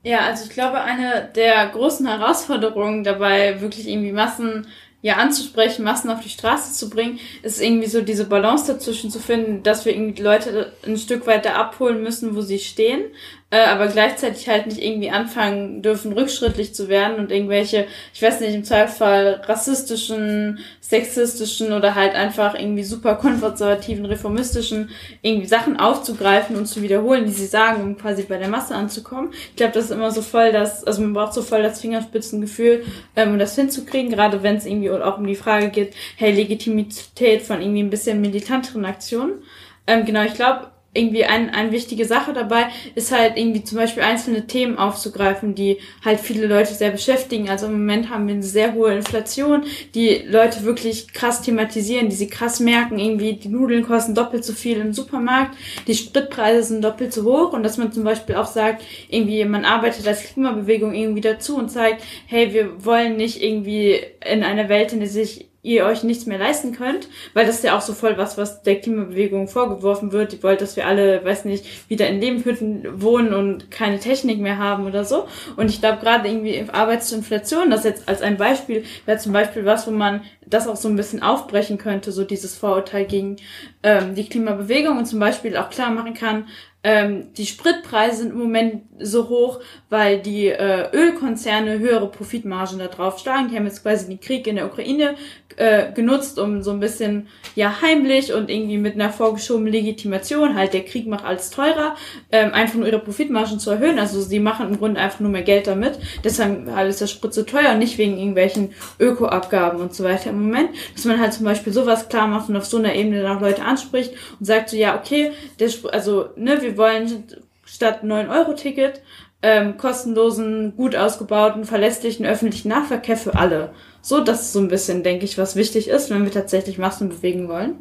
[0.03, 4.67] Ja, also ich glaube, eine der großen Herausforderungen dabei, wirklich irgendwie Massen
[5.01, 9.19] ja anzusprechen, Massen auf die Straße zu bringen, ist irgendwie so diese Balance dazwischen zu
[9.19, 13.03] finden, dass wir irgendwie Leute ein Stück weiter abholen müssen, wo sie stehen,
[13.51, 18.41] äh, aber gleichzeitig halt nicht irgendwie anfangen dürfen, rückschrittlich zu werden und irgendwelche, ich weiß
[18.41, 24.89] nicht, im Zweifelsfall rassistischen, sexistischen oder halt einfach irgendwie super konservativen, reformistischen
[25.21, 29.31] irgendwie Sachen aufzugreifen und zu wiederholen, die sie sagen, um quasi bei der Masse anzukommen.
[29.31, 32.83] Ich glaube, das ist immer so voll das, also man braucht so voll das Fingerspitzengefühl,
[33.15, 37.41] ähm, um das hinzukriegen, gerade wenn es irgendwie auch um die Frage geht, hey, Legitimität
[37.41, 39.41] von irgendwie ein bisschen militanteren Aktionen.
[39.87, 44.01] Ähm, genau, ich glaube, irgendwie ein, eine wichtige Sache dabei ist halt irgendwie zum Beispiel
[44.01, 47.47] einzelne Themen aufzugreifen, die halt viele Leute sehr beschäftigen.
[47.47, 49.63] Also im Moment haben wir eine sehr hohe Inflation,
[49.93, 54.53] die Leute wirklich krass thematisieren, die sie krass merken, irgendwie die Nudeln kosten doppelt so
[54.53, 55.55] viel im Supermarkt,
[55.87, 59.65] die Spritpreise sind doppelt so hoch und dass man zum Beispiel auch sagt, irgendwie man
[59.65, 64.91] arbeitet als Klimabewegung irgendwie dazu und zeigt, hey, wir wollen nicht irgendwie in einer Welt,
[64.91, 67.93] in der sich ihr euch nichts mehr leisten könnt, weil das ist ja auch so
[67.93, 70.31] voll was, was der Klimabewegung vorgeworfen wird.
[70.31, 74.57] Die wollt, dass wir alle, weiß nicht, wieder in Lebenhütten wohnen und keine Technik mehr
[74.57, 75.27] haben oder so.
[75.57, 79.85] Und ich glaube gerade irgendwie Arbeitsinflation, das jetzt als ein Beispiel, wäre zum Beispiel was,
[79.85, 83.37] wo man das auch so ein bisschen aufbrechen könnte, so dieses Vorurteil gegen
[83.83, 86.47] ähm, die Klimabewegung und zum Beispiel auch klar machen kann,
[86.81, 89.59] ähm, die Spritpreise sind im Moment so hoch,
[89.89, 93.49] weil die äh, Ölkonzerne höhere Profitmargen da drauf schlagen.
[93.49, 95.15] Die haben jetzt quasi den Krieg in der Ukraine
[95.57, 100.73] äh, genutzt, um so ein bisschen ja heimlich und irgendwie mit einer vorgeschobenen Legitimation, halt
[100.73, 101.95] der Krieg macht alles teurer,
[102.31, 103.99] ähm, einfach nur ihre Profitmargen zu erhöhen.
[103.99, 105.99] Also sie machen im Grunde einfach nur mehr Geld damit.
[106.23, 110.41] Deshalb ist der Sprit so teuer und nicht wegen irgendwelchen Ökoabgaben und so weiter im
[110.43, 110.69] Moment.
[110.95, 113.41] Dass man halt zum Beispiel sowas klar macht und auf so einer Ebene dann auch
[113.41, 117.25] Leute anspricht und sagt so, ja, okay, der Sp also, ne, wir wollen
[117.65, 119.01] statt 9-Euro-Ticket
[119.41, 123.73] ähm, kostenlosen, gut ausgebauten, verlässlichen öffentlichen Nahverkehr für alle.
[124.01, 127.09] So, das ist so ein bisschen, denke ich, was wichtig ist, wenn wir tatsächlich Massen
[127.09, 127.75] bewegen wollen.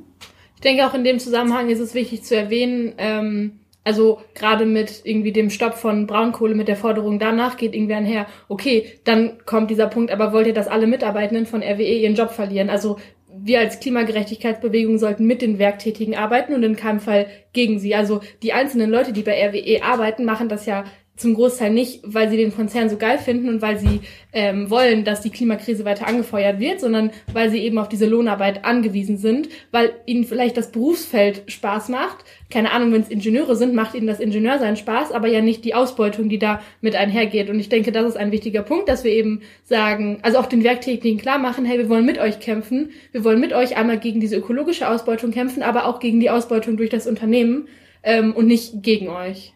[0.54, 5.00] Ich denke auch in dem Zusammenhang ist es wichtig zu erwähnen, ähm, also gerade mit
[5.04, 9.70] irgendwie dem Stopp von Braunkohle, mit der Forderung danach geht irgendwie einher, okay, dann kommt
[9.70, 12.70] dieser Punkt, aber wollt ihr, dass alle Mitarbeitenden von RWE ihren Job verlieren?
[12.70, 12.98] Also
[13.42, 17.94] wir als Klimagerechtigkeitsbewegung sollten mit den Werktätigen arbeiten und in keinem Fall gegen sie.
[17.94, 20.84] Also die einzelnen Leute, die bei RWE arbeiten, machen das ja
[21.18, 24.00] zum Großteil nicht, weil sie den Konzern so geil finden und weil sie
[24.32, 28.64] ähm, wollen, dass die Klimakrise weiter angefeuert wird, sondern weil sie eben auf diese Lohnarbeit
[28.64, 32.24] angewiesen sind, weil ihnen vielleicht das Berufsfeld Spaß macht.
[32.50, 35.74] Keine Ahnung, wenn es Ingenieure sind, macht ihnen das Ingenieursein Spaß, aber ja nicht die
[35.74, 37.50] Ausbeutung, die da mit einhergeht.
[37.50, 40.64] Und ich denke, das ist ein wichtiger Punkt, dass wir eben sagen, also auch den
[40.64, 44.20] Werktätigen klar machen, hey, wir wollen mit euch kämpfen, wir wollen mit euch einmal gegen
[44.20, 47.68] diese ökologische Ausbeutung kämpfen, aber auch gegen die Ausbeutung durch das Unternehmen
[48.02, 49.52] ähm, und nicht gegen euch.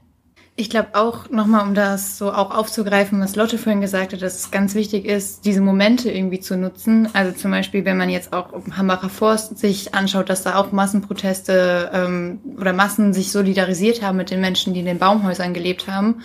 [0.55, 4.37] Ich glaube auch nochmal, um das so auch aufzugreifen, was Lotte vorhin gesagt hat, dass
[4.37, 7.09] es ganz wichtig ist, diese Momente irgendwie zu nutzen.
[7.15, 10.71] Also zum Beispiel, wenn man jetzt auch im Hambacher Forst sich anschaut, dass da auch
[10.71, 15.89] Massenproteste ähm, oder Massen sich solidarisiert haben mit den Menschen, die in den Baumhäusern gelebt
[15.89, 16.23] haben.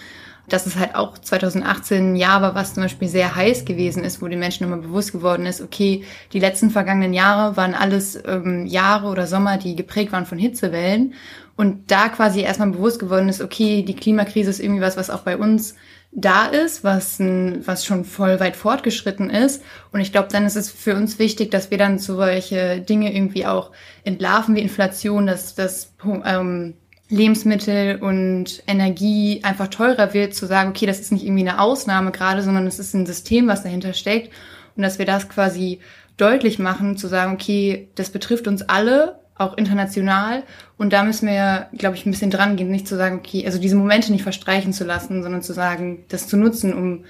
[0.50, 4.22] Dass es halt auch 2018 ein Jahr war, was zum Beispiel sehr heiß gewesen ist,
[4.22, 8.66] wo den Menschen immer bewusst geworden ist, okay, die letzten vergangenen Jahre waren alles ähm,
[8.66, 11.14] Jahre oder Sommer, die geprägt waren von Hitzewellen.
[11.58, 15.22] Und da quasi erstmal bewusst geworden ist, okay, die Klimakrise ist irgendwie was, was auch
[15.22, 15.76] bei uns
[16.12, 19.64] da ist, was, was schon voll weit fortgeschritten ist.
[19.92, 23.46] Und ich glaube, dann ist es für uns wichtig, dass wir dann solche Dinge irgendwie
[23.46, 23.72] auch
[24.04, 25.94] entlarven wie Inflation, dass das
[26.26, 26.76] ähm,
[27.10, 32.12] Lebensmittel und Energie einfach teurer wird, zu sagen, okay, das ist nicht irgendwie eine Ausnahme
[32.12, 34.32] gerade, sondern es ist ein System, was dahinter steckt.
[34.76, 35.80] Und dass wir das quasi
[36.18, 40.44] deutlich machen, zu sagen, okay, das betrifft uns alle auch international.
[40.78, 43.60] Und da müssen wir, glaube ich, ein bisschen dran gehen, nicht zu sagen, okay, also
[43.60, 47.06] diese Momente nicht verstreichen zu lassen, sondern zu sagen, das zu nutzen, um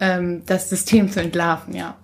[0.00, 1.96] ähm, das System zu entlarven, ja.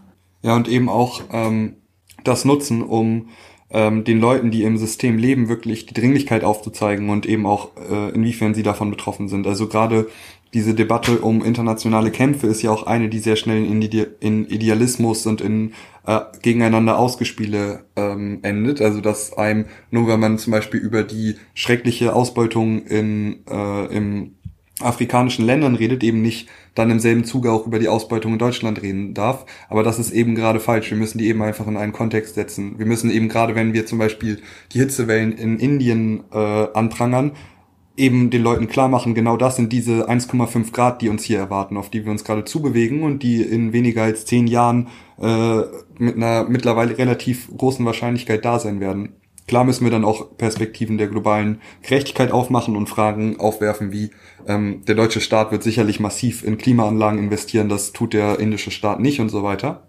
[0.43, 1.77] Ja, und eben auch ähm,
[2.25, 3.29] das nutzen, um
[3.71, 8.11] ähm, den Leuten, die im System leben, wirklich die Dringlichkeit aufzuzeigen und eben auch, äh,
[8.11, 9.47] inwiefern sie davon betroffen sind.
[9.47, 10.09] Also gerade
[10.53, 15.27] diese Debatte um internationale Kämpfe ist ja auch eine, die sehr schnell in, in Idealismus
[15.27, 15.73] und in
[16.07, 18.81] äh, gegeneinander Ausgespiele ähm, endet.
[18.81, 24.35] Also dass einem, nur wenn man zum Beispiel über die schreckliche Ausbeutung in, äh, im
[24.81, 28.81] afrikanischen Ländern redet, eben nicht dann im selben Zuge auch über die Ausbeutung in Deutschland
[28.83, 29.45] reden darf.
[29.69, 30.91] Aber das ist eben gerade falsch.
[30.91, 32.79] Wir müssen die eben einfach in einen Kontext setzen.
[32.79, 34.41] Wir müssen eben gerade, wenn wir zum Beispiel
[34.73, 37.33] die Hitzewellen in Indien äh, anprangern,
[38.01, 41.77] eben den Leuten klar machen, genau das sind diese 1,5 Grad, die uns hier erwarten,
[41.77, 44.89] auf die wir uns gerade zubewegen und die in weniger als zehn Jahren
[45.21, 45.61] äh,
[45.99, 49.15] mit einer mittlerweile relativ großen Wahrscheinlichkeit da sein werden.
[49.47, 54.11] Klar müssen wir dann auch Perspektiven der globalen Gerechtigkeit aufmachen und Fragen aufwerfen, wie
[54.47, 59.01] ähm, der deutsche Staat wird sicherlich massiv in Klimaanlagen investieren, das tut der indische Staat
[59.01, 59.89] nicht und so weiter.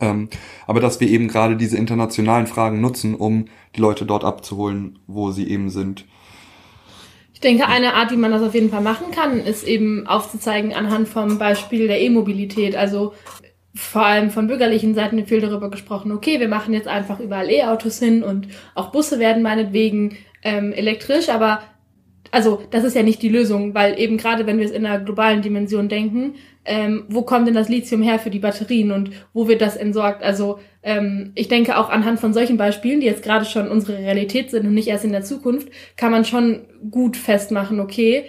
[0.00, 0.28] Ähm,
[0.66, 5.30] aber dass wir eben gerade diese internationalen Fragen nutzen, um die Leute dort abzuholen, wo
[5.30, 6.06] sie eben sind.
[7.40, 10.74] Ich denke, eine Art, wie man das auf jeden Fall machen kann, ist eben aufzuzeigen
[10.74, 12.76] anhand vom Beispiel der E-Mobilität.
[12.76, 13.14] Also
[13.74, 17.98] vor allem von bürgerlichen Seiten viel darüber gesprochen, okay, wir machen jetzt einfach überall E-Autos
[17.98, 21.62] hin und auch Busse werden meinetwegen ähm, elektrisch, aber
[22.30, 25.02] also das ist ja nicht die Lösung, weil eben gerade wenn wir es in einer
[25.02, 26.34] globalen Dimension denken,
[26.66, 30.22] ähm, wo kommt denn das Lithium her für die Batterien und wo wird das entsorgt?
[30.22, 34.50] Also ähm, ich denke auch anhand von solchen Beispielen, die jetzt gerade schon unsere Realität
[34.50, 38.24] sind und nicht erst in der Zukunft, kann man schon gut festmachen, okay,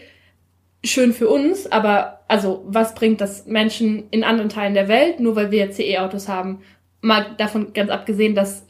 [0.83, 5.35] schön für uns, aber also was bringt das Menschen in anderen Teilen der Welt, nur
[5.35, 6.61] weil wir jetzt E-Autos haben?
[7.01, 8.65] Mal davon ganz abgesehen, dass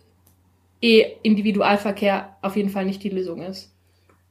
[0.82, 3.72] E-Individualverkehr auf jeden Fall nicht die Lösung ist.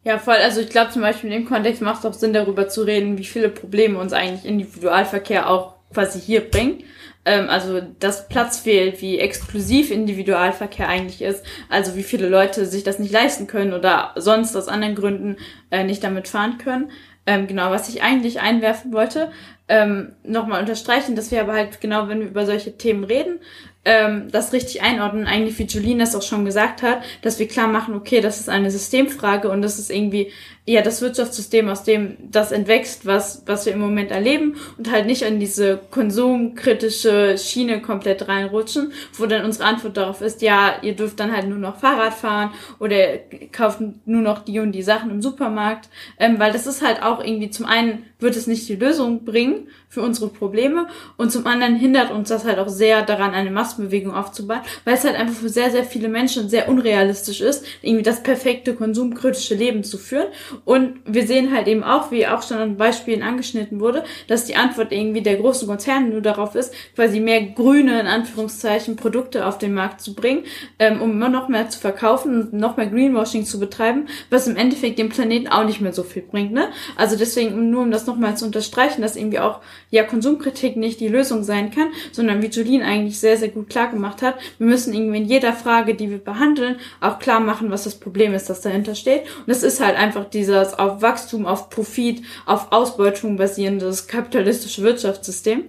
[0.02, 0.36] Ja, voll.
[0.36, 3.18] Also ich glaube zum Beispiel in dem Kontext macht es auch Sinn, darüber zu reden,
[3.18, 6.84] wie viele Probleme uns eigentlich Individualverkehr auch quasi hier bringt.
[7.24, 12.82] Ähm, also dass Platz fehlt, wie exklusiv Individualverkehr eigentlich ist, also wie viele Leute sich
[12.82, 15.36] das nicht leisten können oder sonst aus anderen Gründen
[15.70, 16.90] äh, nicht damit fahren können.
[17.26, 19.30] Ähm, genau, was ich eigentlich einwerfen wollte,
[19.68, 23.38] ähm, nochmal unterstreichen, dass wir aber halt genau, wenn wir über solche Themen reden,
[23.84, 27.66] ähm, das richtig einordnen, eigentlich wie Julien das auch schon gesagt hat, dass wir klar
[27.66, 30.30] machen, okay, das ist eine Systemfrage und das ist irgendwie
[30.66, 35.06] ja das Wirtschaftssystem, aus dem das entwächst, was, was wir im Moment erleben und halt
[35.06, 40.94] nicht an diese konsumkritische Schiene komplett reinrutschen, wo dann unsere Antwort darauf ist, ja, ihr
[40.94, 43.16] dürft dann halt nur noch Fahrrad fahren oder
[43.50, 47.24] kauft nur noch die und die Sachen im Supermarkt, ähm, weil das ist halt auch
[47.24, 51.76] irgendwie zum einen wird es nicht die Lösung bringen für unsere Probleme und zum anderen
[51.76, 55.48] hindert uns das halt auch sehr daran, eine Massenbewegung aufzubauen, weil es halt einfach für
[55.48, 60.28] sehr, sehr viele Menschen sehr unrealistisch ist, irgendwie das perfekte konsumkritische Leben zu führen.
[60.64, 64.56] Und wir sehen halt eben auch, wie auch schon an Beispielen angeschnitten wurde, dass die
[64.56, 69.58] Antwort irgendwie der großen Konzerne nur darauf ist, quasi mehr grüne, in Anführungszeichen, Produkte auf
[69.58, 70.44] den Markt zu bringen,
[70.78, 74.56] ähm, um immer noch mehr zu verkaufen und noch mehr Greenwashing zu betreiben, was im
[74.56, 76.52] Endeffekt dem Planeten auch nicht mehr so viel bringt.
[76.52, 76.68] Ne?
[76.96, 81.08] Also deswegen, nur um das nochmal zu unterstreichen, dass irgendwie auch ja Konsumkritik nicht die
[81.08, 84.92] Lösung sein kann, sondern wie Julien eigentlich sehr, sehr gut klar gemacht hat, wir müssen
[84.92, 88.60] irgendwie in jeder Frage, die wir behandeln, auch klar machen, was das Problem ist, das
[88.60, 89.22] dahinter steht.
[89.22, 95.64] Und das ist halt einfach dieses auf Wachstum, auf Profit, auf Ausbeutung basierendes kapitalistische Wirtschaftssystem.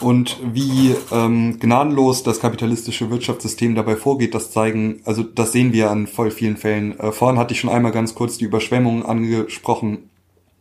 [0.00, 5.90] Und wie ähm, gnadenlos das kapitalistische Wirtschaftssystem dabei vorgeht, das zeigen, also das sehen wir
[5.90, 6.98] an voll vielen Fällen.
[6.98, 10.09] Äh, vorhin hatte ich schon einmal ganz kurz die Überschwemmungen angesprochen,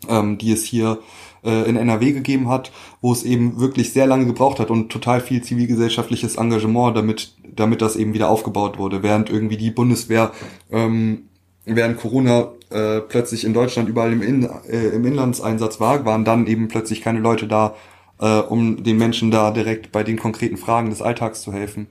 [0.08, 1.00] ähm, die es hier
[1.43, 2.72] äh, in NRW gegeben hat,
[3.02, 7.82] wo es eben wirklich sehr lange gebraucht hat und total viel zivilgesellschaftliches Engagement, damit, damit
[7.82, 10.32] das eben wieder aufgebaut wurde, während irgendwie die Bundeswehr
[10.72, 11.24] ähm,
[11.66, 16.47] während Corona äh, plötzlich in Deutschland überall im, in, äh, im Inlandseinsatz war, waren dann
[16.47, 17.76] eben plötzlich keine Leute da,
[18.20, 21.88] äh, um den Menschen da direkt bei den konkreten Fragen des Alltags zu helfen.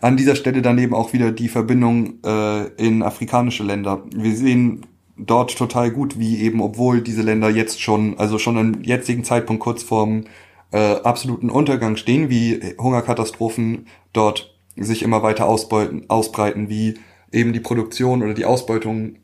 [0.00, 4.02] An dieser Stelle daneben auch wieder die Verbindung äh, in afrikanische Länder.
[4.12, 4.84] Wir sehen
[5.26, 9.62] dort total gut, wie eben, obwohl diese Länder jetzt schon, also schon im jetzigen Zeitpunkt
[9.62, 10.24] kurz vorm
[10.72, 16.94] äh, absoluten Untergang stehen, wie Hungerkatastrophen dort sich immer weiter ausbeuten, ausbreiten, wie
[17.30, 19.16] eben die Produktion oder die Ausbeutung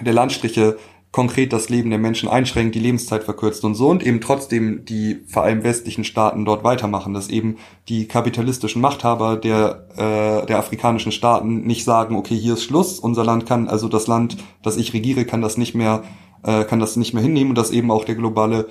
[0.00, 0.78] der Landstriche
[1.10, 5.20] konkret das Leben der Menschen einschränkt, die Lebenszeit verkürzt und so und eben trotzdem die
[5.26, 7.56] vor allem westlichen Staaten dort weitermachen, dass eben
[7.88, 13.24] die kapitalistischen Machthaber der, äh, der afrikanischen Staaten nicht sagen, okay, hier ist Schluss, unser
[13.24, 16.04] Land kann, also das Land, das ich regiere, kann das nicht mehr,
[16.42, 18.68] äh, kann das nicht mehr hinnehmen und dass eben auch der globale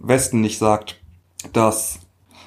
[0.00, 1.00] Westen nicht sagt,
[1.52, 2.00] dass,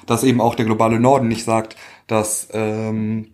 [0.04, 1.76] dass eben auch der globale Norden nicht sagt,
[2.06, 3.32] dass ähm,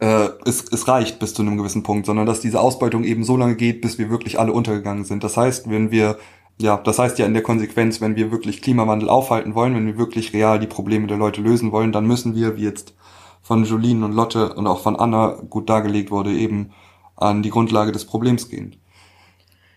[0.00, 3.36] äh, es, es reicht bis zu einem gewissen Punkt, sondern dass diese Ausbeutung eben so
[3.36, 5.24] lange geht, bis wir wirklich alle untergegangen sind.
[5.24, 6.18] Das heißt, wenn wir
[6.60, 9.96] ja, das heißt ja in der Konsequenz, wenn wir wirklich Klimawandel aufhalten wollen, wenn wir
[9.96, 12.94] wirklich real die Probleme der Leute lösen wollen, dann müssen wir, wie jetzt
[13.42, 16.72] von Jolien und Lotte und auch von Anna gut dargelegt wurde, eben
[17.16, 18.76] an die Grundlage des Problems gehen.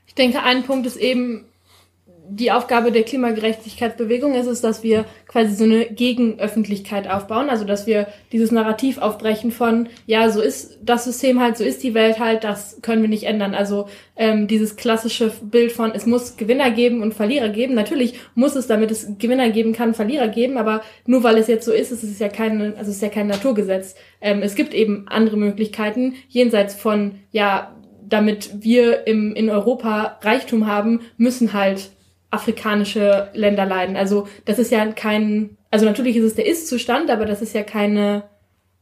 [0.07, 1.45] Ich denke, ein Punkt ist eben,
[2.33, 7.87] die Aufgabe der Klimagerechtigkeitsbewegung ist es, dass wir quasi so eine Gegenöffentlichkeit aufbauen, also dass
[7.87, 12.19] wir dieses Narrativ aufbrechen von, ja, so ist das System halt, so ist die Welt
[12.19, 13.53] halt, das können wir nicht ändern.
[13.53, 17.73] Also ähm, dieses klassische Bild von, es muss Gewinner geben und Verlierer geben.
[17.73, 21.65] Natürlich muss es, damit es Gewinner geben kann, Verlierer geben, aber nur weil es jetzt
[21.65, 23.95] so ist, ist es ja kein, also es ist ja kein Naturgesetz.
[24.21, 27.75] Ähm, es gibt eben andere Möglichkeiten jenseits von, ja,
[28.07, 31.91] damit wir im, in Europa Reichtum haben, müssen halt
[32.31, 33.95] afrikanische Länder leiden.
[33.95, 37.63] Also das ist ja kein, also natürlich ist es der Ist-Zustand, aber das ist ja
[37.63, 38.23] keine,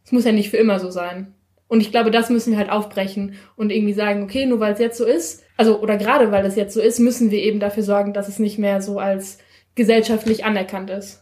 [0.06, 1.34] es muss ja nicht für immer so sein.
[1.68, 4.80] Und ich glaube, das müssen wir halt aufbrechen und irgendwie sagen, okay, nur weil es
[4.80, 7.84] jetzt so ist, also oder gerade weil es jetzt so ist, müssen wir eben dafür
[7.84, 9.38] sorgen, dass es nicht mehr so als
[9.76, 11.22] gesellschaftlich anerkannt ist.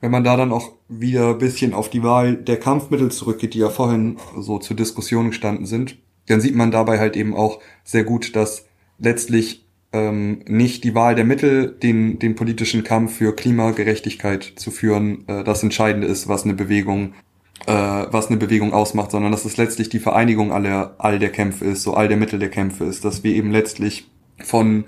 [0.00, 3.58] Wenn man da dann auch wieder ein bisschen auf die Wahl der Kampfmittel zurückgeht, die
[3.58, 5.96] ja vorhin so zur Diskussion gestanden sind,
[6.26, 8.66] dann sieht man dabei halt eben auch sehr gut, dass
[8.98, 15.26] letztlich ähm, nicht die Wahl der Mittel, den, den politischen Kampf für Klimagerechtigkeit zu führen,
[15.28, 17.14] äh, das Entscheidende ist, was eine Bewegung
[17.66, 21.64] äh, was eine Bewegung ausmacht, sondern dass es letztlich die Vereinigung aller all der Kämpfe
[21.64, 24.08] ist, so all der Mittel der Kämpfe ist, dass wir eben letztlich
[24.42, 24.84] von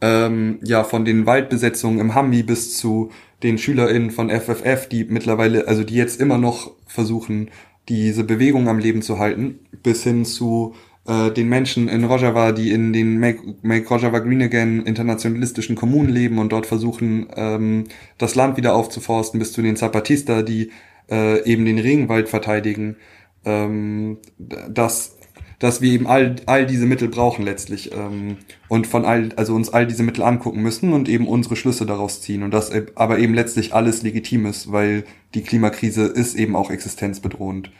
[0.00, 3.10] ähm, ja von den Waldbesetzungen im Hambi bis zu
[3.42, 7.50] den SchülerInnen von FFF, die mittlerweile, also die jetzt immer noch versuchen,
[7.88, 10.74] diese Bewegung am Leben zu halten, bis hin zu
[11.08, 16.10] äh, den Menschen in Rojava, die in den Make, Make Rojava Green Again internationalistischen Kommunen
[16.10, 17.84] leben und dort versuchen, ähm,
[18.18, 20.70] das Land wieder aufzuforsten, bis zu den Zapatista, die
[21.10, 22.96] äh, eben den Regenwald verteidigen,
[23.44, 25.14] ähm, dass
[25.58, 28.36] dass wir eben all, all diese Mittel brauchen letztlich ähm,
[28.68, 32.20] und von all, also uns all diese Mittel angucken müssen und eben unsere Schlüsse daraus
[32.20, 35.02] ziehen und das aber eben letztlich alles legitim ist, weil
[35.34, 37.72] die Klimakrise ist eben auch existenzbedrohend.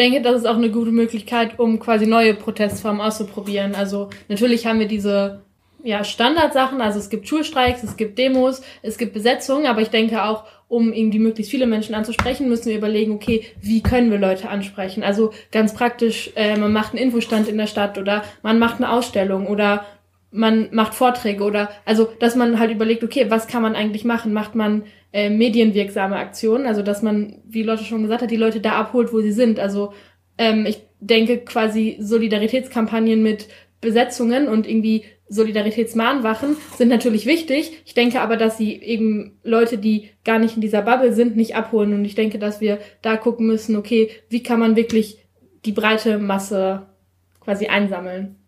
[0.00, 3.74] Ich denke, das ist auch eine gute Möglichkeit, um quasi neue Protestformen auszuprobieren.
[3.74, 5.42] Also natürlich haben wir diese
[5.84, 10.24] ja, Standardsachen, also es gibt Schulstreiks, es gibt Demos, es gibt Besetzungen, aber ich denke
[10.24, 14.48] auch, um irgendwie möglichst viele Menschen anzusprechen, müssen wir überlegen, okay, wie können wir Leute
[14.48, 15.02] ansprechen?
[15.02, 18.90] Also ganz praktisch, äh, man macht einen Infostand in der Stadt oder man macht eine
[18.90, 19.84] Ausstellung oder
[20.30, 24.32] man macht Vorträge oder also, dass man halt überlegt, okay, was kann man eigentlich machen?
[24.32, 28.60] Macht man äh, medienwirksame Aktionen, also dass man, wie Leute schon gesagt hat, die Leute
[28.60, 29.58] da abholt, wo sie sind.
[29.58, 29.92] Also
[30.38, 33.48] ähm, ich denke quasi Solidaritätskampagnen mit
[33.80, 37.82] Besetzungen und irgendwie Solidaritätsmahnwachen sind natürlich wichtig.
[37.86, 41.54] Ich denke aber, dass sie eben Leute, die gar nicht in dieser Bubble sind, nicht
[41.54, 41.94] abholen.
[41.94, 45.18] Und ich denke, dass wir da gucken müssen, okay, wie kann man wirklich
[45.64, 46.86] die breite Masse
[47.40, 48.39] quasi einsammeln.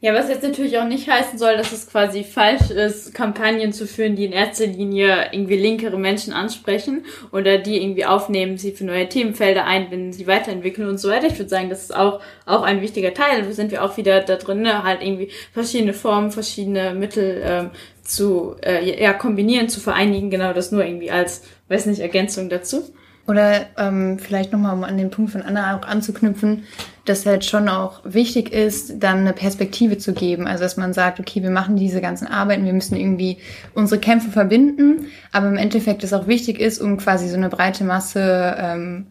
[0.00, 3.84] Ja, was jetzt natürlich auch nicht heißen soll, dass es quasi falsch ist, Kampagnen zu
[3.84, 8.84] führen, die in erster Linie irgendwie linkere Menschen ansprechen oder die irgendwie aufnehmen, sie für
[8.84, 11.26] neue Themenfelder einbinden, sie weiterentwickeln und so weiter.
[11.26, 13.42] Ich würde sagen, das ist auch, auch ein wichtiger Teil.
[13.42, 14.84] Da sind wir auch wieder da drin, ne?
[14.84, 17.70] halt irgendwie verschiedene Formen, verschiedene Mittel ähm,
[18.04, 22.84] zu äh, ja, kombinieren, zu vereinigen, genau das nur irgendwie als, weiß nicht, Ergänzung dazu.
[23.26, 26.64] Oder ähm, vielleicht nochmal, um an den Punkt von Anna auch anzuknüpfen,
[27.08, 30.46] dass halt schon auch wichtig ist, dann eine Perspektive zu geben.
[30.46, 33.38] Also dass man sagt, okay, wir machen diese ganzen Arbeiten, wir müssen irgendwie
[33.74, 37.84] unsere Kämpfe verbinden, aber im Endeffekt es auch wichtig ist, um quasi so eine breite
[37.84, 39.06] Masse ähm,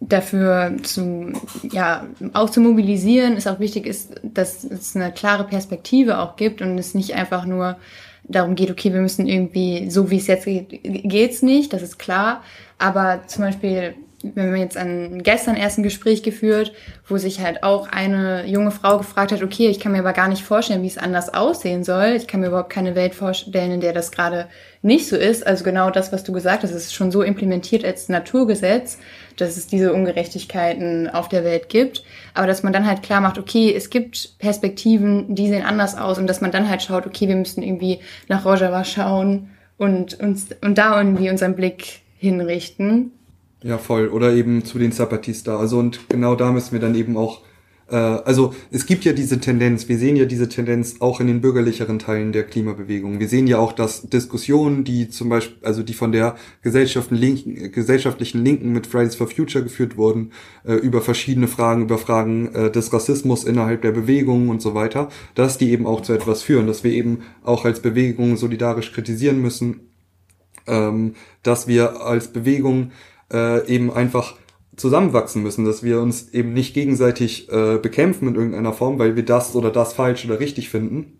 [0.00, 1.32] dafür zu,
[1.70, 6.60] ja, auch zu mobilisieren, ist auch wichtig ist, dass es eine klare Perspektive auch gibt
[6.60, 7.76] und es nicht einfach nur
[8.28, 11.98] darum geht, okay, wir müssen irgendwie, so wie es jetzt geht, geht's nicht, das ist
[11.98, 12.42] klar.
[12.78, 13.94] Aber zum Beispiel,
[14.34, 16.72] wenn wir jetzt an gestern erst ein Gespräch geführt,
[17.06, 20.28] wo sich halt auch eine junge Frau gefragt hat, okay, ich kann mir aber gar
[20.28, 22.14] nicht vorstellen, wie es anders aussehen soll.
[22.16, 24.46] Ich kann mir überhaupt keine Welt vorstellen, in der das gerade
[24.82, 25.46] nicht so ist.
[25.46, 28.98] Also genau das, was du gesagt hast, ist schon so implementiert als Naturgesetz,
[29.36, 32.04] dass es diese Ungerechtigkeiten auf der Welt gibt.
[32.34, 36.18] Aber dass man dann halt klar macht, okay, es gibt Perspektiven, die sehen anders aus
[36.18, 40.48] und dass man dann halt schaut, okay, wir müssen irgendwie nach Rojava schauen und uns
[40.62, 43.12] und da irgendwie unseren Blick hinrichten.
[43.66, 44.08] Ja, voll.
[44.08, 45.58] Oder eben zu den Zapatista.
[45.58, 47.42] Also und genau da müssen wir dann eben auch
[47.90, 51.40] äh, also es gibt ja diese Tendenz, wir sehen ja diese Tendenz auch in den
[51.40, 53.18] bürgerlicheren Teilen der Klimabewegung.
[53.18, 58.72] Wir sehen ja auch, dass Diskussionen, die zum Beispiel, also die von der gesellschaftlichen Linken
[58.72, 60.30] mit Fridays for Future geführt wurden,
[60.64, 65.08] äh, über verschiedene Fragen, über Fragen äh, des Rassismus innerhalb der Bewegung und so weiter,
[65.34, 69.42] dass die eben auch zu etwas führen, dass wir eben auch als Bewegung solidarisch kritisieren
[69.42, 69.80] müssen,
[70.68, 72.92] ähm, dass wir als Bewegung
[73.32, 74.34] äh, eben einfach
[74.76, 79.24] zusammenwachsen müssen, dass wir uns eben nicht gegenseitig äh, bekämpfen in irgendeiner Form, weil wir
[79.24, 81.18] das oder das falsch oder richtig finden,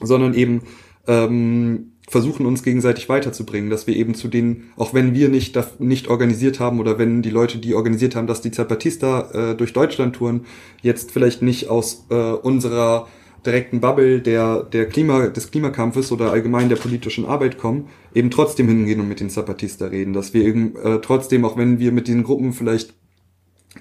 [0.00, 0.62] sondern eben
[1.06, 6.08] ähm, versuchen uns gegenseitig weiterzubringen, dass wir eben zu denen, auch wenn wir nicht nicht
[6.08, 10.14] organisiert haben oder wenn die Leute, die organisiert haben, dass die Zapatista äh, durch Deutschland
[10.16, 10.46] touren,
[10.82, 13.08] jetzt vielleicht nicht aus äh, unserer
[13.46, 18.68] direkten Bubble der, der Klima, des Klimakampfes oder allgemein der politischen Arbeit kommen, eben trotzdem
[18.68, 20.12] hingehen und mit den Zapatista reden.
[20.12, 22.94] Dass wir eben äh, trotzdem, auch wenn wir mit den Gruppen vielleicht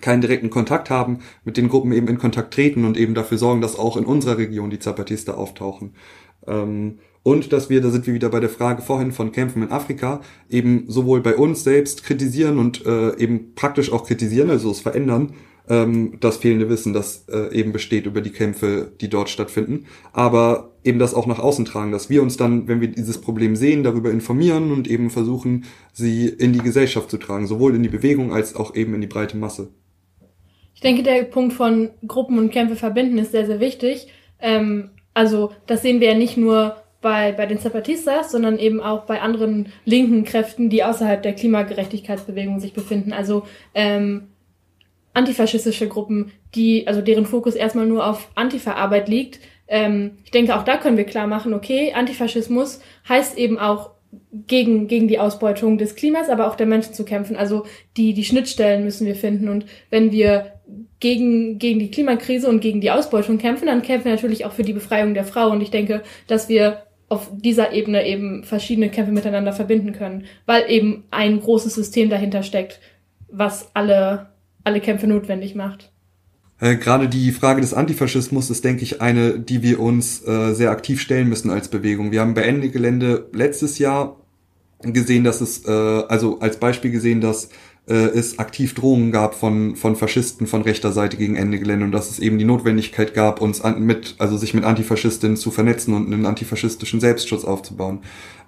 [0.02, 3.62] keinen direkten Kontakt haben, mit den Gruppen eben in Kontakt treten und eben dafür sorgen,
[3.62, 5.96] dass auch in unserer Region die Zapatista auftauchen.
[6.48, 9.72] Ähm, und dass wir, da sind wir wieder bei der Frage vorhin von Kämpfen in
[9.72, 14.80] Afrika, eben sowohl bei uns selbst kritisieren und äh, eben praktisch auch kritisieren, also es
[14.80, 15.34] verändern,
[15.70, 20.72] ähm, das fehlende Wissen, das äh, eben besteht über die Kämpfe, die dort stattfinden, aber
[20.84, 23.84] eben das auch nach außen tragen, dass wir uns dann, wenn wir dieses Problem sehen,
[23.84, 28.34] darüber informieren und eben versuchen, sie in die Gesellschaft zu tragen, sowohl in die Bewegung
[28.34, 29.70] als auch eben in die breite Masse.
[30.76, 34.08] Ich denke, der Punkt von Gruppen und Kämpfe verbinden ist sehr, sehr wichtig.
[34.40, 39.06] Ähm, also das sehen wir ja nicht nur bei, bei den Zapatistas, sondern eben auch
[39.06, 43.14] bei anderen linken Kräften, die außerhalb der Klimagerechtigkeitsbewegung sich befinden.
[43.14, 43.44] Also
[43.74, 44.28] ähm,
[45.16, 49.40] antifaschistische Gruppen, die, also deren Fokus erstmal nur auf Antifa-Arbeit liegt.
[49.68, 53.92] Ähm, ich denke, auch da können wir klar machen, okay, Antifaschismus heißt eben auch
[54.48, 57.36] gegen, gegen die Ausbeutung des Klimas, aber auch der Menschen zu kämpfen.
[57.36, 57.66] Also
[57.98, 59.50] die, die Schnittstellen müssen wir finden.
[59.50, 60.54] Und wenn wir
[61.00, 64.64] gegen, gegen die Klimakrise und gegen die Ausbeutung kämpfen, dann kämpfen wir natürlich auch für
[64.64, 65.50] die Befreiung der Frau.
[65.50, 70.70] Und ich denke, dass wir auf dieser Ebene eben verschiedene Kämpfe miteinander verbinden können, weil
[70.70, 72.80] eben ein großes System dahinter steckt,
[73.30, 74.32] was alle,
[74.66, 75.92] alle Kämpfe notwendig macht.
[76.60, 80.72] Äh, Gerade die Frage des Antifaschismus ist, denke ich, eine, die wir uns äh, sehr
[80.72, 82.12] aktiv stellen müssen als Bewegung.
[82.12, 84.18] Wir haben bei Ende Gelände letztes Jahr
[84.82, 87.50] gesehen, dass es, äh, also als Beispiel gesehen, dass
[87.88, 91.92] äh, es aktiv Drohungen gab von, von Faschisten von rechter Seite gegen Ende Gelände und
[91.92, 95.94] dass es eben die Notwendigkeit gab, uns an, mit, also sich mit Antifaschistinnen zu vernetzen
[95.94, 98.00] und einen antifaschistischen Selbstschutz aufzubauen.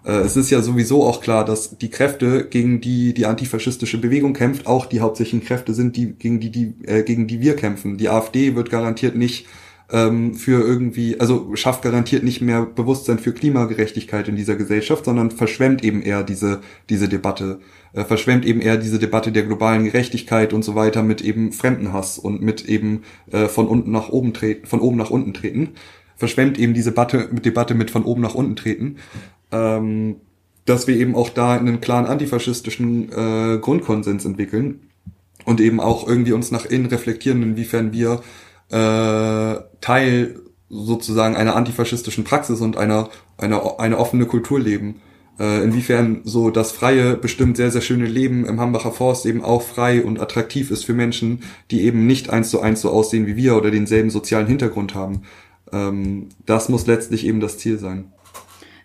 [0.08, 4.34] Äh, es ist ja sowieso auch klar, dass die Kräfte, gegen die die antifaschistische Bewegung
[4.34, 7.97] kämpft, auch die hauptsächlichen Kräfte sind, die, gegen die, die, äh, gegen die wir kämpfen.
[7.97, 9.45] Die AfD wird garantiert nicht
[9.91, 15.32] ähm, für irgendwie, also schafft garantiert nicht mehr Bewusstsein für Klimagerechtigkeit in dieser Gesellschaft, sondern
[15.32, 17.60] verschwemmt eben eher diese, diese Debatte,
[17.93, 22.18] äh, verschwemmt eben eher diese Debatte der globalen Gerechtigkeit und so weiter mit eben Fremdenhass
[22.18, 25.70] und mit eben äh, von unten nach oben treten, von oben nach unten treten,
[26.18, 28.97] verschwemmt eben diese Debatte, Debatte mit von oben nach unten treten.
[29.52, 30.18] Ähm,
[30.66, 34.82] dass wir eben auch da einen klaren antifaschistischen äh, Grundkonsens entwickeln
[35.45, 38.22] und eben auch irgendwie uns nach innen reflektieren, inwiefern wir
[38.70, 45.02] äh, Teil sozusagen einer antifaschistischen Praxis und einer, einer eine offene Kultur leben.
[45.39, 49.62] Äh, inwiefern so das freie, bestimmt sehr, sehr schöne Leben im Hambacher Forst eben auch
[49.62, 53.38] frei und attraktiv ist für Menschen, die eben nicht eins zu eins so aussehen wie
[53.38, 55.22] wir oder denselben sozialen Hintergrund haben.
[55.72, 58.12] Ähm, das muss letztlich eben das Ziel sein.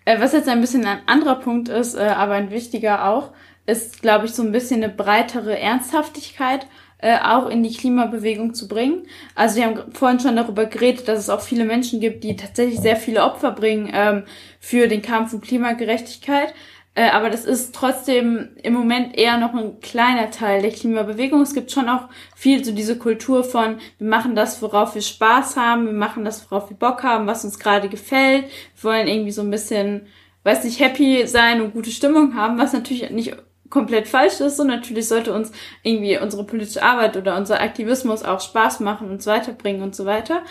[0.05, 3.31] Äh, was jetzt ein bisschen ein anderer Punkt ist, äh, aber ein wichtiger auch,
[3.65, 6.67] ist, glaube ich, so ein bisschen eine breitere Ernsthaftigkeit
[7.03, 9.05] äh, auch in die Klimabewegung zu bringen.
[9.35, 12.79] Also wir haben vorhin schon darüber geredet, dass es auch viele Menschen gibt, die tatsächlich
[12.79, 14.23] sehr viele Opfer bringen ähm,
[14.59, 16.53] für den Kampf um Klimagerechtigkeit.
[16.95, 21.41] Äh, aber das ist trotzdem im Moment eher noch ein kleiner Teil der Klimabewegung.
[21.41, 25.57] Es gibt schon auch viel so diese Kultur von, wir machen das, worauf wir Spaß
[25.57, 28.45] haben, wir machen das, worauf wir Bock haben, was uns gerade gefällt.
[28.75, 30.07] Wir wollen irgendwie so ein bisschen,
[30.43, 33.35] weiß nicht, happy sein und gute Stimmung haben, was natürlich nicht
[33.71, 38.39] komplett falsch ist und natürlich sollte uns irgendwie unsere politische Arbeit oder unser Aktivismus auch
[38.39, 40.43] Spaß machen, uns weiterbringen und so weiter.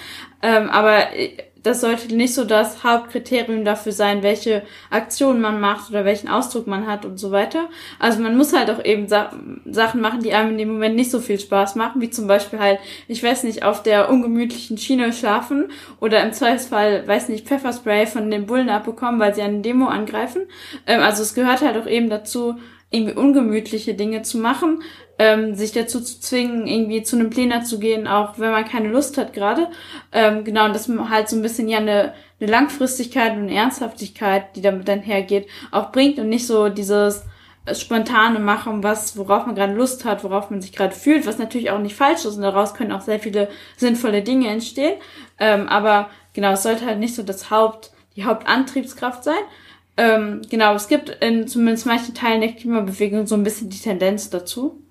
[0.42, 5.90] Ähm, aber äh, das sollte nicht so das Hauptkriterium dafür sein, welche Aktion man macht
[5.90, 7.68] oder welchen Ausdruck man hat und so weiter.
[7.98, 9.32] Also man muss halt auch eben Sa
[9.64, 12.58] Sachen machen, die einem in dem Moment nicht so viel Spaß machen, wie zum Beispiel
[12.58, 15.66] halt, ich weiß nicht, auf der ungemütlichen Schiene schlafen
[16.00, 20.42] oder im Zweifelsfall, weiß nicht, Pfefferspray von den Bullen abbekommen, weil sie eine Demo angreifen.
[20.86, 22.56] Ähm, also es gehört halt auch eben dazu,
[22.92, 24.82] irgendwie ungemütliche Dinge zu machen,
[25.18, 28.88] ähm, sich dazu zu zwingen, irgendwie zu einem Pläner zu gehen, auch wenn man keine
[28.88, 29.68] Lust hat gerade.
[30.12, 34.56] Ähm, genau, und dass man halt so ein bisschen ja eine, eine Langfristigkeit und Ernsthaftigkeit,
[34.56, 37.24] die damit dann hergeht, auch bringt und nicht so dieses
[37.72, 41.70] spontane Machen, was, worauf man gerade Lust hat, worauf man sich gerade fühlt, was natürlich
[41.70, 44.94] auch nicht falsch ist und daraus können auch sehr viele sinnvolle Dinge entstehen.
[45.38, 49.38] Ähm, aber genau, es sollte halt nicht so das Haupt, die Hauptantriebskraft sein.
[49.96, 54.30] Ähm, genau, es gibt in zumindest manchen Teilen der Klimabewegung so ein bisschen die Tendenz
[54.30, 54.82] dazu.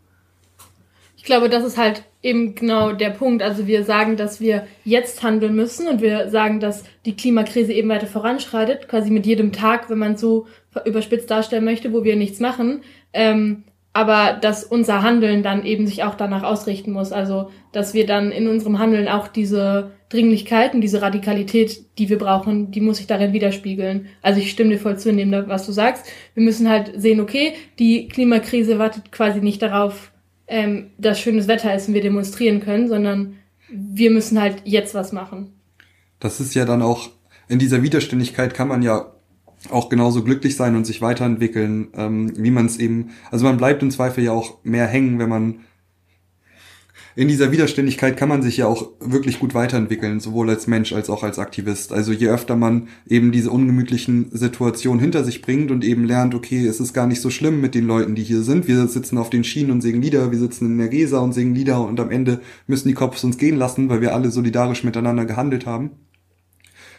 [1.22, 3.44] Ich glaube, das ist halt eben genau der Punkt.
[3.44, 7.90] Also wir sagen, dass wir jetzt handeln müssen und wir sagen, dass die Klimakrise eben
[7.90, 10.48] weiter voranschreitet, quasi mit jedem Tag, wenn man so
[10.84, 12.82] überspitzt darstellen möchte, wo wir nichts machen.
[13.14, 17.12] Ähm, aber dass unser Handeln dann eben sich auch danach ausrichten muss.
[17.12, 22.18] Also, dass wir dann in unserem Handeln auch diese Dringlichkeit und diese Radikalität, die wir
[22.18, 24.08] brauchen, die muss sich darin widerspiegeln.
[24.24, 26.12] Also ich stimme dir voll zu in dem, was du sagst.
[26.34, 30.11] Wir müssen halt sehen, okay, die Klimakrise wartet quasi nicht darauf,
[30.52, 33.38] ähm, dass schönes Wetter ist und wir demonstrieren können, sondern
[33.70, 35.54] wir müssen halt jetzt was machen.
[36.20, 37.10] Das ist ja dann auch,
[37.48, 39.14] in dieser Widerständigkeit kann man ja
[39.70, 43.82] auch genauso glücklich sein und sich weiterentwickeln, ähm, wie man es eben, also man bleibt
[43.82, 45.60] im Zweifel ja auch mehr hängen, wenn man
[47.16, 51.10] in dieser Widerständigkeit kann man sich ja auch wirklich gut weiterentwickeln, sowohl als Mensch als
[51.10, 51.92] auch als Aktivist.
[51.92, 56.66] Also je öfter man eben diese ungemütlichen Situationen hinter sich bringt und eben lernt, okay,
[56.66, 58.68] es ist gar nicht so schlimm mit den Leuten, die hier sind.
[58.68, 61.56] Wir sitzen auf den Schienen und singen Lieder, wir sitzen in der Gesa und singen
[61.56, 65.26] Lieder und am Ende müssen die Cops uns gehen lassen, weil wir alle solidarisch miteinander
[65.26, 65.92] gehandelt haben.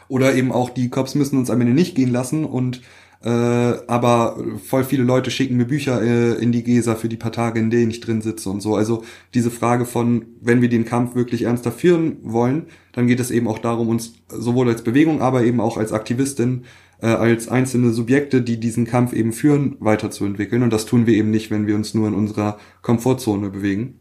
[0.09, 2.83] Oder eben auch die Cops müssen uns am Ende nicht gehen lassen und
[3.25, 7.33] äh, aber voll viele Leute schicken mir Bücher äh, in die Gesa für die paar
[7.33, 8.75] Tage, in denen ich drin sitze und so.
[8.75, 9.05] Also
[9.35, 13.47] diese Frage von, wenn wir den Kampf wirklich ernster führen wollen, dann geht es eben
[13.47, 16.65] auch darum, uns sowohl als Bewegung, aber eben auch als Aktivistin,
[17.01, 20.63] äh, als einzelne Subjekte, die diesen Kampf eben führen, weiterzuentwickeln.
[20.63, 24.01] Und das tun wir eben nicht, wenn wir uns nur in unserer Komfortzone bewegen.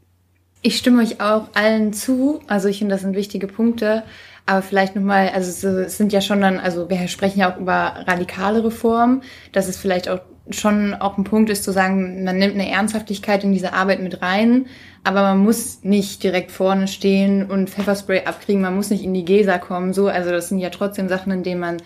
[0.64, 2.40] Ich stimme euch auch allen zu.
[2.48, 4.04] Also ich finde, das sind wichtige Punkte.
[4.46, 8.04] Aber vielleicht nochmal, also es sind ja schon dann, also wir sprechen ja auch über
[8.08, 10.20] radikale Reformen, dass es vielleicht auch
[10.50, 14.22] schon auch ein Punkt ist zu sagen, man nimmt eine Ernsthaftigkeit in diese Arbeit mit
[14.22, 14.66] rein,
[15.04, 19.26] aber man muss nicht direkt vorne stehen und Pfefferspray abkriegen, man muss nicht in die
[19.26, 21.78] Gesa kommen, so, also das sind ja trotzdem Sachen, in denen man,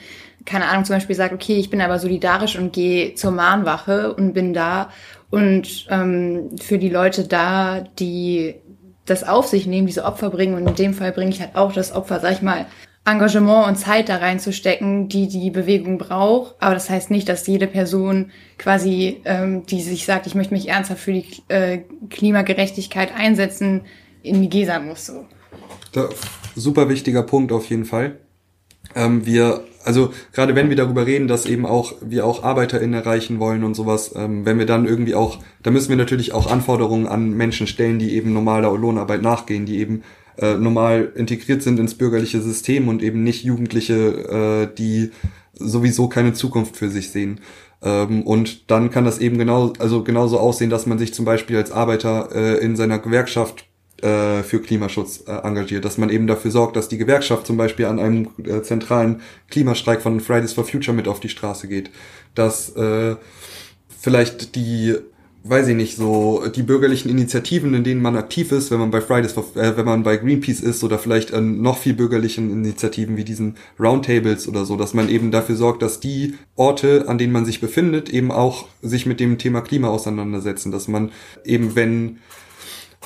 [0.45, 4.33] keine Ahnung, zum Beispiel sagt, okay, ich bin aber solidarisch und gehe zur Mahnwache und
[4.33, 4.89] bin da
[5.29, 8.55] und ähm, für die Leute da, die
[9.05, 10.55] das auf sich nehmen, diese Opfer bringen.
[10.55, 12.65] Und in dem Fall bringe ich halt auch das Opfer, sag ich mal,
[13.05, 16.55] Engagement und Zeit da reinzustecken, die die Bewegung braucht.
[16.59, 20.69] Aber das heißt nicht, dass jede Person quasi, ähm, die sich sagt, ich möchte mich
[20.69, 23.81] ernsthaft für die äh, Klimagerechtigkeit einsetzen,
[24.23, 25.05] in die Gesa muss.
[25.05, 25.25] So.
[25.91, 26.09] Da,
[26.55, 28.17] super wichtiger Punkt auf jeden Fall.
[28.93, 33.39] Ähm, wir also gerade wenn wir darüber reden, dass eben auch wir auch ArbeiterInnen erreichen
[33.39, 37.07] wollen und sowas, ähm, wenn wir dann irgendwie auch, da müssen wir natürlich auch Anforderungen
[37.07, 40.01] an Menschen stellen, die eben normaler Lohnarbeit nachgehen, die eben
[40.37, 45.11] äh, normal integriert sind ins bürgerliche System und eben nicht Jugendliche, äh, die
[45.53, 47.39] sowieso keine Zukunft für sich sehen.
[47.81, 51.57] Ähm, und dann kann das eben genau, also genauso aussehen, dass man sich zum Beispiel
[51.57, 53.67] als Arbeiter äh, in seiner Gewerkschaft
[54.05, 57.85] äh, für Klimaschutz äh, engagiert, dass man eben dafür sorgt, dass die Gewerkschaft zum Beispiel
[57.85, 61.89] an einem äh, zentralen Klimastreik von Fridays for Future mit auf die Straße geht,
[62.35, 63.15] dass äh,
[63.99, 64.95] vielleicht die
[65.47, 68.99] weiß ich nicht, so die bürgerlichen Initiativen, in denen man aktiv ist, wenn man bei
[68.99, 73.15] Fridays for, äh, wenn man bei Greenpeace ist oder vielleicht an noch viel bürgerlichen Initiativen
[73.15, 77.31] wie diesen Roundtables oder so, dass man eben dafür sorgt, dass die Orte, an denen
[77.31, 81.11] man sich befindet, eben auch sich mit dem Thema Klima auseinandersetzen, dass man
[81.43, 82.17] eben, wenn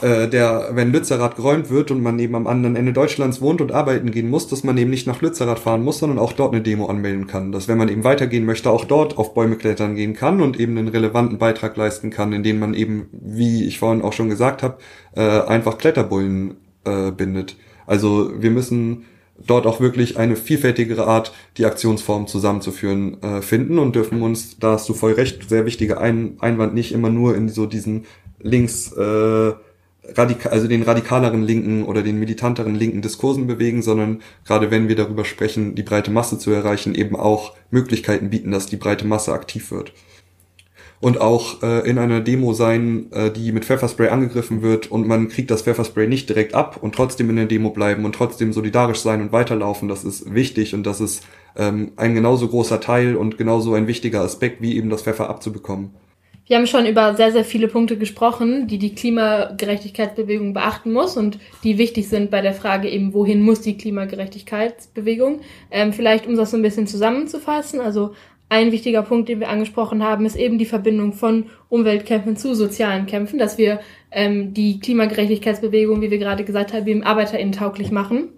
[0.01, 3.71] äh, der, wenn Lützerath geräumt wird und man eben am anderen Ende Deutschlands wohnt und
[3.71, 6.61] arbeiten gehen muss, dass man eben nicht nach Lützerath fahren muss, sondern auch dort eine
[6.63, 7.51] Demo anmelden kann.
[7.51, 10.77] Dass wenn man eben weitergehen möchte, auch dort auf Bäume klettern gehen kann und eben
[10.77, 14.77] einen relevanten Beitrag leisten kann, indem man eben, wie ich vorhin auch schon gesagt habe,
[15.15, 17.57] äh, einfach Kletterbullen äh, bindet.
[17.85, 19.05] Also wir müssen
[19.45, 24.73] dort auch wirklich eine vielfältigere Art, die Aktionsform zusammenzuführen, äh, finden und dürfen uns, da
[24.73, 28.05] hast du voll recht, sehr wichtiger Ein Einwand nicht immer nur in so diesen
[28.39, 29.53] links äh,
[30.15, 34.95] radikal, also den radikaleren linken oder den militanteren linken Diskursen bewegen, sondern gerade wenn wir
[34.95, 39.33] darüber sprechen, die breite Masse zu erreichen, eben auch Möglichkeiten bieten, dass die breite Masse
[39.33, 39.93] aktiv wird.
[41.01, 45.29] Und auch äh, in einer Demo sein, äh, die mit Pfefferspray angegriffen wird und man
[45.29, 48.99] kriegt das Pfefferspray nicht direkt ab und trotzdem in der Demo bleiben und trotzdem solidarisch
[48.99, 51.23] sein und weiterlaufen, das ist wichtig und das ist
[51.55, 55.91] ähm, ein genauso großer Teil und genauso ein wichtiger Aspekt, wie eben das Pfeffer abzubekommen.
[56.49, 61.37] Wir haben schon über sehr, sehr viele Punkte gesprochen, die die Klimagerechtigkeitsbewegung beachten muss und
[61.63, 65.41] die wichtig sind bei der Frage eben, wohin muss die Klimagerechtigkeitsbewegung.
[65.69, 68.15] Ähm, vielleicht, um das so ein bisschen zusammenzufassen, also
[68.49, 73.05] ein wichtiger Punkt, den wir angesprochen haben, ist eben die Verbindung von Umweltkämpfen zu sozialen
[73.05, 73.79] Kämpfen, dass wir
[74.09, 78.29] ähm, die Klimagerechtigkeitsbewegung, wie wir gerade gesagt haben, eben ArbeiterInnen tauglich machen.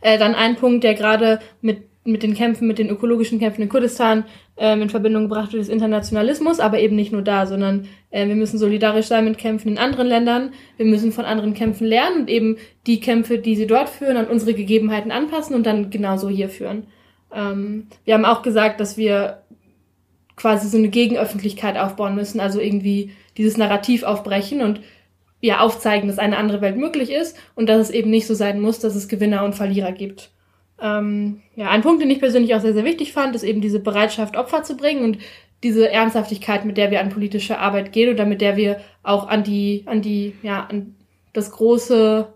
[0.00, 3.68] Äh, dann ein Punkt, der gerade mit mit den Kämpfen, mit den ökologischen Kämpfen in
[3.68, 4.24] Kurdistan
[4.58, 8.34] ähm, in Verbindung gebracht wird, ist Internationalismus, aber eben nicht nur da, sondern äh, wir
[8.34, 12.30] müssen solidarisch sein mit Kämpfen in anderen Ländern, wir müssen von anderen Kämpfen lernen und
[12.30, 16.50] eben die Kämpfe, die sie dort führen, an unsere Gegebenheiten anpassen und dann genauso hier
[16.50, 16.86] führen.
[17.34, 19.42] Ähm, wir haben auch gesagt, dass wir
[20.36, 24.80] quasi so eine Gegenöffentlichkeit aufbauen müssen, also irgendwie dieses Narrativ aufbrechen und
[25.40, 28.60] ja aufzeigen, dass eine andere Welt möglich ist und dass es eben nicht so sein
[28.60, 30.33] muss, dass es Gewinner und Verlierer gibt.
[30.80, 33.80] Ähm, ja, ein Punkt, den ich persönlich auch sehr, sehr wichtig fand, ist eben diese
[33.80, 35.18] Bereitschaft, Opfer zu bringen und
[35.62, 39.44] diese Ernsthaftigkeit, mit der wir an politische Arbeit gehen oder mit der wir auch an
[39.44, 40.94] die, an die, ja, an
[41.32, 42.32] das große,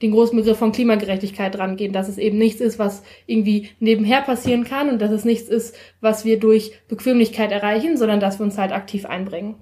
[0.00, 4.64] den großen Begriff von Klimagerechtigkeit rangehen, dass es eben nichts ist, was irgendwie nebenher passieren
[4.64, 8.56] kann und dass es nichts ist, was wir durch Bequemlichkeit erreichen, sondern dass wir uns
[8.56, 9.56] halt aktiv einbringen.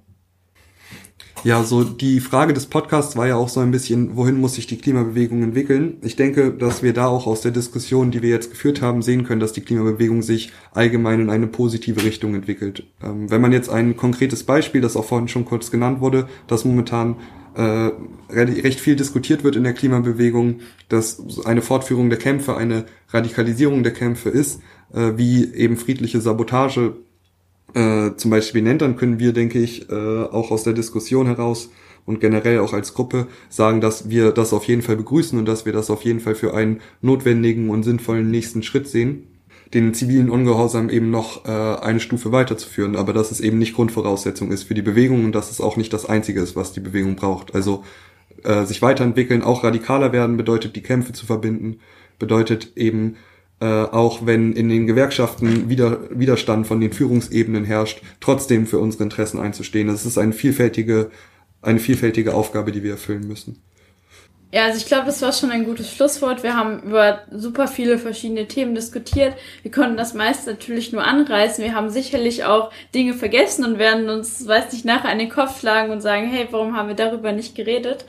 [1.45, 4.69] Ja, so die Frage des Podcasts war ja auch so ein bisschen, wohin muss sich
[4.69, 5.97] die Klimabewegung entwickeln?
[6.03, 9.25] Ich denke, dass wir da auch aus der Diskussion, die wir jetzt geführt haben, sehen
[9.25, 12.85] können, dass die Klimabewegung sich allgemein in eine positive Richtung entwickelt.
[13.03, 16.65] Ähm, wenn man jetzt ein konkretes Beispiel, das auch vorhin schon kurz genannt wurde, das
[16.65, 17.17] momentan
[17.57, 17.91] äh,
[18.31, 23.93] recht viel diskutiert wird in der Klimabewegung, dass eine Fortführung der Kämpfe eine Radikalisierung der
[23.93, 24.61] Kämpfe ist,
[24.95, 26.95] äh, wie eben friedliche Sabotage
[27.75, 31.71] äh, zum Beispiel nennt, dann können wir, denke ich, äh, auch aus der Diskussion heraus
[32.05, 35.65] und generell auch als Gruppe sagen, dass wir das auf jeden Fall begrüßen und dass
[35.65, 39.29] wir das auf jeden Fall für einen notwendigen und sinnvollen nächsten Schritt sehen,
[39.73, 44.51] den zivilen Ungehorsam eben noch äh, eine Stufe weiterzuführen, aber dass es eben nicht Grundvoraussetzung
[44.51, 47.17] ist für die Bewegung und dass es auch nicht das Einzige ist, was die Bewegung
[47.17, 47.55] braucht.
[47.55, 47.85] Also
[48.43, 51.79] äh, sich weiterentwickeln, auch radikaler werden, bedeutet die Kämpfe zu verbinden,
[52.19, 53.17] bedeutet eben
[53.63, 59.05] äh, auch wenn in den Gewerkschaften wieder, Widerstand von den Führungsebenen herrscht, trotzdem für unsere
[59.05, 59.87] Interessen einzustehen.
[59.87, 61.13] Das ist eine vielfältige,
[61.61, 63.63] eine vielfältige Aufgabe, die wir erfüllen müssen.
[64.51, 66.43] Ja, also ich glaube, das war schon ein gutes Schlusswort.
[66.43, 69.35] Wir haben über super viele verschiedene Themen diskutiert.
[69.63, 71.63] Wir konnten das meiste natürlich nur anreißen.
[71.63, 75.61] Wir haben sicherlich auch Dinge vergessen und werden uns, weiß nicht, nachher an den Kopf
[75.61, 78.05] schlagen und sagen, hey, warum haben wir darüber nicht geredet?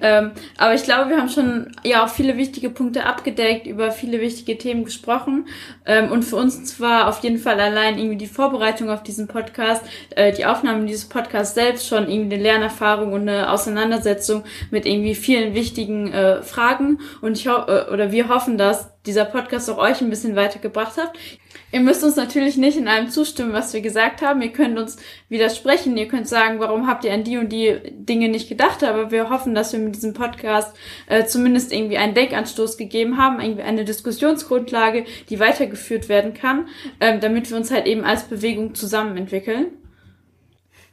[0.00, 4.20] Ähm, aber ich glaube, wir haben schon ja auch viele wichtige Punkte abgedeckt, über viele
[4.20, 5.46] wichtige Themen gesprochen.
[5.84, 9.84] Ähm, und für uns war auf jeden Fall allein irgendwie die Vorbereitung auf diesen Podcast,
[10.10, 15.14] äh, die Aufnahme dieses Podcasts selbst schon irgendwie eine Lernerfahrung und eine Auseinandersetzung mit irgendwie
[15.14, 17.00] vielen wichtigen äh, Fragen.
[17.20, 20.96] Und ich hoffe, äh, oder wir hoffen, dass dieser Podcast auch euch ein bisschen weitergebracht
[20.96, 21.12] hat.
[21.72, 24.40] Ihr müsst uns natürlich nicht in allem zustimmen, was wir gesagt haben.
[24.42, 24.96] Ihr könnt uns
[25.28, 25.96] widersprechen.
[25.96, 28.84] Ihr könnt sagen, warum habt ihr an die und die Dinge nicht gedacht?
[28.84, 30.76] Aber wir hoffen, dass wir mit diesem Podcast
[31.06, 36.68] äh, zumindest irgendwie einen Denkanstoß gegeben haben, irgendwie eine Diskussionsgrundlage, die weitergeführt werden kann,
[37.00, 39.66] äh, damit wir uns halt eben als Bewegung zusammen entwickeln.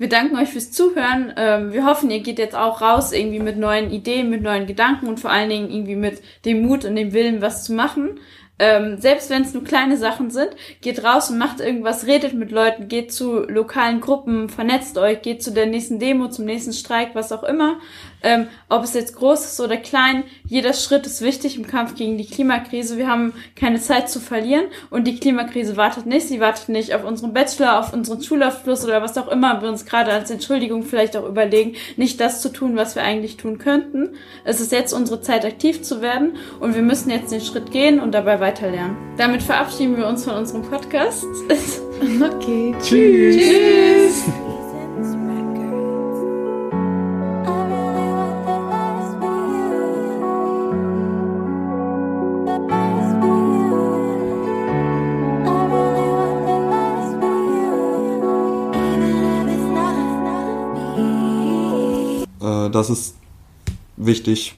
[0.04, 1.34] Wir danken euch fürs Zuhören.
[1.38, 5.08] Ähm, wir hoffen, ihr geht jetzt auch raus irgendwie mit neuen Ideen, mit neuen Gedanken
[5.08, 8.20] und vor allen Dingen irgendwie mit dem Mut und dem Willen, was zu machen.
[8.60, 10.50] Ähm, selbst wenn es nur kleine Sachen sind,
[10.82, 15.42] geht raus und macht irgendwas, redet mit Leuten, geht zu lokalen Gruppen, vernetzt euch, geht
[15.42, 17.80] zu der nächsten Demo, zum nächsten Streik, was auch immer.
[18.24, 22.18] Ähm, ob es jetzt groß ist oder klein, jeder Schritt ist wichtig im Kampf gegen
[22.18, 22.98] die Klimakrise.
[22.98, 26.28] Wir haben keine Zeit zu verlieren und die Klimakrise wartet nicht.
[26.28, 29.86] Sie wartet nicht auf unseren Bachelor, auf unseren Schulabschluss oder was auch immer wir uns
[29.86, 34.16] gerade als Entschuldigung vielleicht auch überlegen, nicht das zu tun, was wir eigentlich tun könnten.
[34.44, 38.00] Es ist jetzt unsere Zeit, aktiv zu werden und wir müssen jetzt den Schritt gehen
[38.00, 38.96] und dabei weiterlernen.
[39.18, 41.26] Damit verabschieden wir uns von unserem Podcast.
[42.22, 42.76] okay.
[42.82, 43.38] Tschüss.
[43.38, 44.53] Tschüss.
[62.74, 63.16] Das ist
[63.96, 64.52] wichtig.